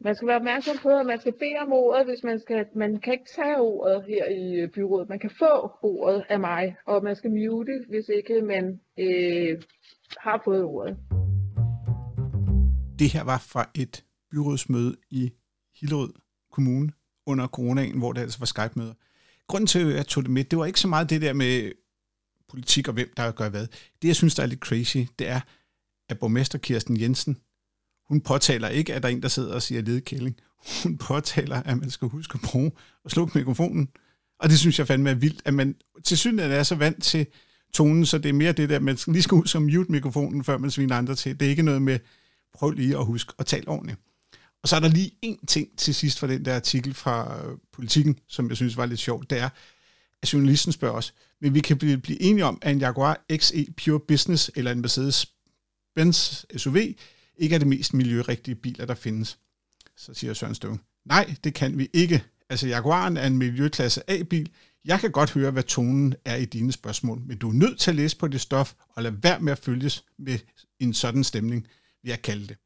Man 0.00 0.14
skal 0.14 0.28
være 0.28 0.36
opmærksom 0.36 0.76
på, 0.82 0.88
at 0.88 1.06
man 1.06 1.20
skal 1.20 1.32
bede 1.32 1.58
om 1.60 1.72
ordet, 1.72 2.06
hvis 2.06 2.22
man 2.24 2.40
skal. 2.40 2.66
Man 2.76 3.00
kan 3.00 3.12
ikke 3.12 3.30
tage 3.36 3.60
ordet 3.60 4.04
her 4.08 4.24
i 4.26 4.54
øh, 4.60 4.68
byrådet. 4.68 5.08
Man 5.08 5.18
kan 5.18 5.30
få 5.38 5.70
ordet 5.82 6.24
af 6.28 6.40
mig, 6.40 6.76
og 6.86 7.04
man 7.04 7.16
skal 7.16 7.30
mute, 7.30 7.84
hvis 7.88 8.08
ikke 8.08 8.42
man 8.42 8.80
øh, 8.98 9.62
har 10.18 10.42
fået 10.44 10.62
ordet. 10.62 10.96
Det 12.98 13.12
her 13.12 13.24
var 13.24 13.38
fra 13.38 13.70
et 13.74 14.04
byrådsmøde 14.30 14.96
i 15.10 15.32
Hillerød 15.80 16.12
Kommune 16.52 16.92
under 17.26 17.46
coronaen, 17.46 17.98
hvor 17.98 18.12
det 18.12 18.20
altså 18.20 18.38
var 18.38 18.46
Skype-møder. 18.46 18.94
Grunden 19.46 19.66
til, 19.66 19.90
at 19.90 19.96
jeg 19.96 20.06
tog 20.06 20.22
det 20.22 20.30
med, 20.30 20.44
det 20.44 20.58
var 20.58 20.66
ikke 20.66 20.80
så 20.80 20.88
meget 20.88 21.10
det 21.10 21.22
der 21.22 21.32
med 21.32 21.72
politik 22.48 22.88
og 22.88 22.94
hvem 22.94 23.12
der 23.16 23.32
gør 23.32 23.48
hvad. 23.48 23.66
Det, 24.02 24.08
jeg 24.08 24.16
synes, 24.16 24.34
der 24.34 24.42
er 24.42 24.46
lidt 24.46 24.60
crazy, 24.60 24.96
det 25.18 25.28
er, 25.28 25.40
at 26.08 26.18
borgmester 26.18 26.58
Kirsten 26.58 27.00
Jensen, 27.00 27.36
hun 28.08 28.20
påtaler 28.20 28.68
ikke, 28.68 28.94
at 28.94 29.02
der 29.02 29.08
er 29.08 29.12
en, 29.12 29.22
der 29.22 29.28
sidder 29.28 29.54
og 29.54 29.62
siger 29.62 29.82
ledkælling. 29.82 30.36
Hun 30.82 30.98
påtaler, 30.98 31.62
at 31.62 31.78
man 31.78 31.90
skal 31.90 32.08
huske 32.08 32.34
at 32.34 32.40
bruge 32.50 32.72
og 33.04 33.10
slukke 33.10 33.38
mikrofonen. 33.38 33.88
Og 34.38 34.48
det 34.48 34.58
synes 34.58 34.78
jeg 34.78 34.86
fandme 34.86 35.10
er 35.10 35.14
vildt, 35.14 35.42
at 35.44 35.54
man 35.54 35.74
til 36.04 36.18
synligheden 36.18 36.58
er 36.58 36.62
så 36.62 36.74
vant 36.74 37.02
til 37.02 37.26
tonen, 37.74 38.06
så 38.06 38.18
det 38.18 38.28
er 38.28 38.32
mere 38.32 38.52
det 38.52 38.68
der, 38.68 38.76
at 38.76 38.82
man 38.82 38.98
lige 39.06 39.22
skal 39.22 39.36
huske 39.36 39.56
at 39.56 39.62
mute 39.62 39.92
mikrofonen, 39.92 40.44
før 40.44 40.58
man 40.58 40.70
sviner 40.70 40.96
andre 40.96 41.14
til. 41.14 41.40
Det 41.40 41.46
er 41.46 41.50
ikke 41.50 41.62
noget 41.62 41.82
med, 41.82 41.98
prøv 42.54 42.70
lige 42.70 42.98
at 42.98 43.04
huske 43.04 43.32
at 43.38 43.46
tale 43.46 43.68
ordentligt. 43.68 43.98
Og 44.62 44.68
så 44.68 44.76
er 44.76 44.80
der 44.80 44.88
lige 44.88 45.10
en 45.22 45.46
ting 45.46 45.78
til 45.78 45.94
sidst 45.94 46.18
fra 46.18 46.26
den 46.26 46.44
der 46.44 46.56
artikel 46.56 46.94
fra 46.94 47.46
øh, 47.46 47.58
Politiken, 47.72 48.18
som 48.28 48.48
jeg 48.48 48.56
synes 48.56 48.76
var 48.76 48.86
lidt 48.86 49.00
sjovt, 49.00 49.30
det 49.30 49.38
er, 49.38 49.48
at 50.22 50.32
journalisten 50.32 50.72
spørger 50.72 50.96
os, 50.96 51.14
men 51.40 51.54
vi 51.54 51.60
kan 51.60 51.78
blive, 51.78 51.98
blive 51.98 52.22
enige 52.22 52.44
om, 52.44 52.58
at 52.62 52.72
en 52.72 52.78
Jaguar 52.78 53.24
XE 53.36 53.66
Pure 53.84 54.00
Business 54.00 54.50
eller 54.56 54.72
en 54.72 54.84
Mercedes-Benz 54.84 56.44
SUV 56.56 56.76
ikke 57.38 57.54
er 57.54 57.58
det 57.58 57.68
mest 57.68 57.94
miljørigtige 57.94 58.54
biler, 58.54 58.86
der 58.86 58.94
findes. 58.94 59.38
Så 59.96 60.14
siger 60.14 60.34
Søren 60.34 60.54
Støvn, 60.54 60.80
nej, 61.04 61.34
det 61.44 61.54
kan 61.54 61.78
vi 61.78 61.88
ikke. 61.92 62.24
Altså 62.48 62.66
Jaguaren 62.66 63.16
er 63.16 63.26
en 63.26 63.38
miljøklasse 63.38 64.10
A-bil. 64.10 64.50
Jeg 64.84 65.00
kan 65.00 65.10
godt 65.12 65.30
høre, 65.30 65.50
hvad 65.50 65.62
tonen 65.62 66.14
er 66.24 66.36
i 66.36 66.44
dine 66.44 66.72
spørgsmål, 66.72 67.20
men 67.20 67.38
du 67.38 67.48
er 67.48 67.52
nødt 67.52 67.78
til 67.78 67.90
at 67.90 67.94
læse 67.94 68.16
på 68.16 68.28
det 68.28 68.40
stof, 68.40 68.74
og 68.88 69.02
lade 69.02 69.22
være 69.22 69.40
med 69.40 69.52
at 69.52 69.58
følges 69.58 70.04
med 70.18 70.38
en 70.80 70.94
sådan 70.94 71.24
stemning, 71.24 71.66
vil 72.02 72.10
jeg 72.10 72.22
kalde 72.22 72.46
det. 72.46 72.56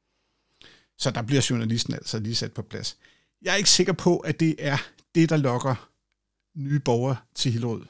Så 0.99 1.11
der 1.11 1.23
bliver 1.23 1.47
journalisten 1.51 1.95
altså 1.95 2.19
lige 2.19 2.35
sat 2.35 2.53
på 2.53 2.63
plads. 2.63 2.97
Jeg 3.43 3.53
er 3.53 3.57
ikke 3.57 3.71
sikker 3.71 3.93
på, 3.93 4.19
at 4.19 4.41
det 4.41 4.55
er 4.59 4.77
det, 5.15 5.29
der 5.29 5.37
lokker 5.37 5.91
nye 6.55 6.79
borgere 6.79 7.17
til 7.35 7.53
Hillerød. 7.53 7.85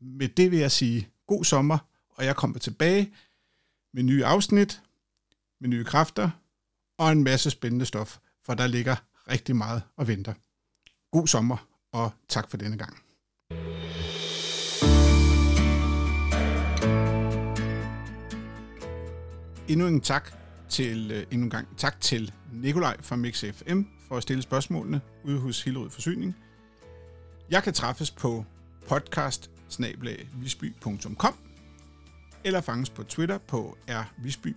Med 0.00 0.28
det 0.28 0.50
vil 0.50 0.58
jeg 0.58 0.72
sige 0.72 1.08
god 1.26 1.44
sommer, 1.44 1.78
og 2.10 2.24
jeg 2.24 2.36
kommer 2.36 2.58
tilbage 2.58 3.12
med 3.94 4.02
nye 4.02 4.24
afsnit, 4.24 4.82
med 5.64 5.70
nye 5.70 5.84
kræfter 5.84 6.30
og 6.98 7.12
en 7.12 7.24
masse 7.24 7.50
spændende 7.50 7.86
stof, 7.86 8.18
for 8.46 8.54
der 8.54 8.66
ligger 8.66 8.96
rigtig 9.30 9.56
meget 9.56 9.82
og 9.96 10.08
venter. 10.08 10.34
God 11.12 11.26
sommer, 11.26 11.68
og 11.92 12.10
tak 12.28 12.50
for 12.50 12.56
denne 12.56 12.78
gang. 12.78 12.98
Endnu 19.68 19.86
en 19.86 20.00
tak 20.00 20.32
til, 20.68 21.10
øh, 21.10 21.26
endnu 21.30 21.44
en 21.44 21.50
gang 21.50 21.68
tak 21.76 22.00
til 22.00 22.32
Nikolaj 22.52 23.02
fra 23.02 23.16
Mix 23.16 23.44
FM 23.54 23.82
for 24.08 24.16
at 24.16 24.22
stille 24.22 24.42
spørgsmålene 24.42 25.00
ude 25.24 25.38
hos 25.38 25.62
Hillerød 25.62 25.90
Forsyning. 25.90 26.36
Jeg 27.50 27.62
kan 27.62 27.74
træffes 27.74 28.10
på 28.10 28.44
podcast 28.88 29.50
eller 32.44 32.60
fanges 32.60 32.90
på 32.90 33.02
Twitter 33.02 33.38
på 33.38 33.78
rvisby 33.88 34.56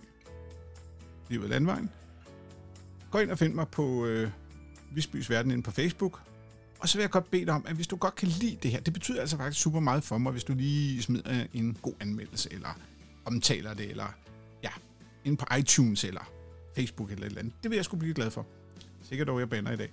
Livet 1.28 1.50
Landvejen. 1.50 1.90
Gå 3.10 3.18
ind 3.18 3.30
og 3.30 3.38
find 3.38 3.54
mig 3.54 3.68
på 3.68 4.06
øh, 4.06 4.30
Visbys 4.92 5.30
Verden 5.30 5.50
inde 5.50 5.62
på 5.62 5.70
Facebook. 5.70 6.20
Og 6.78 6.88
så 6.88 6.98
vil 6.98 7.02
jeg 7.02 7.10
godt 7.10 7.30
bede 7.30 7.46
dig 7.46 7.54
om, 7.54 7.64
at 7.68 7.74
hvis 7.74 7.86
du 7.86 7.96
godt 7.96 8.14
kan 8.14 8.28
lide 8.28 8.58
det 8.62 8.70
her, 8.70 8.80
det 8.80 8.92
betyder 8.92 9.20
altså 9.20 9.36
faktisk 9.36 9.62
super 9.62 9.80
meget 9.80 10.04
for 10.04 10.18
mig, 10.18 10.32
hvis 10.32 10.44
du 10.44 10.54
lige 10.54 11.02
smider 11.02 11.46
en 11.54 11.78
god 11.82 11.94
anmeldelse, 12.00 12.52
eller 12.52 12.78
omtaler 13.24 13.74
det, 13.74 13.90
eller 13.90 14.14
ja, 14.62 14.70
ind 15.24 15.38
på 15.38 15.46
iTunes, 15.58 16.04
eller 16.04 16.30
Facebook, 16.76 17.10
eller 17.10 17.22
et 17.22 17.28
eller 17.28 17.40
andet. 17.40 17.54
Det 17.62 17.70
vil 17.70 17.76
jeg 17.76 17.84
skulle 17.84 17.98
blive 17.98 18.14
glad 18.14 18.30
for. 18.30 18.46
Sikkert 19.02 19.28
over 19.28 19.38
jeg 19.38 19.50
banner 19.50 19.72
i 19.72 19.76
dag. 19.76 19.90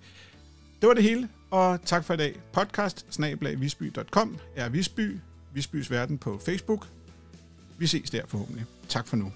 Det 0.82 0.88
var 0.88 0.93
det 0.93 1.04
hele, 1.04 1.30
og 1.52 1.80
tak 1.86 2.04
for 2.04 2.13
i 2.13 2.17
dag. 2.17 2.39
Podcast 2.54 3.06
snablag.visby.com 3.10 4.38
er 4.56 4.69
Visby, 4.69 5.19
Visbys 5.54 5.91
Verden 5.91 6.17
på 6.17 6.41
Facebook. 6.45 6.88
Vi 7.78 7.88
ses 7.88 8.10
der 8.10 8.26
forhåbentlig. 8.28 8.65
Tak 8.89 9.08
for 9.08 9.15
nu. 9.15 9.32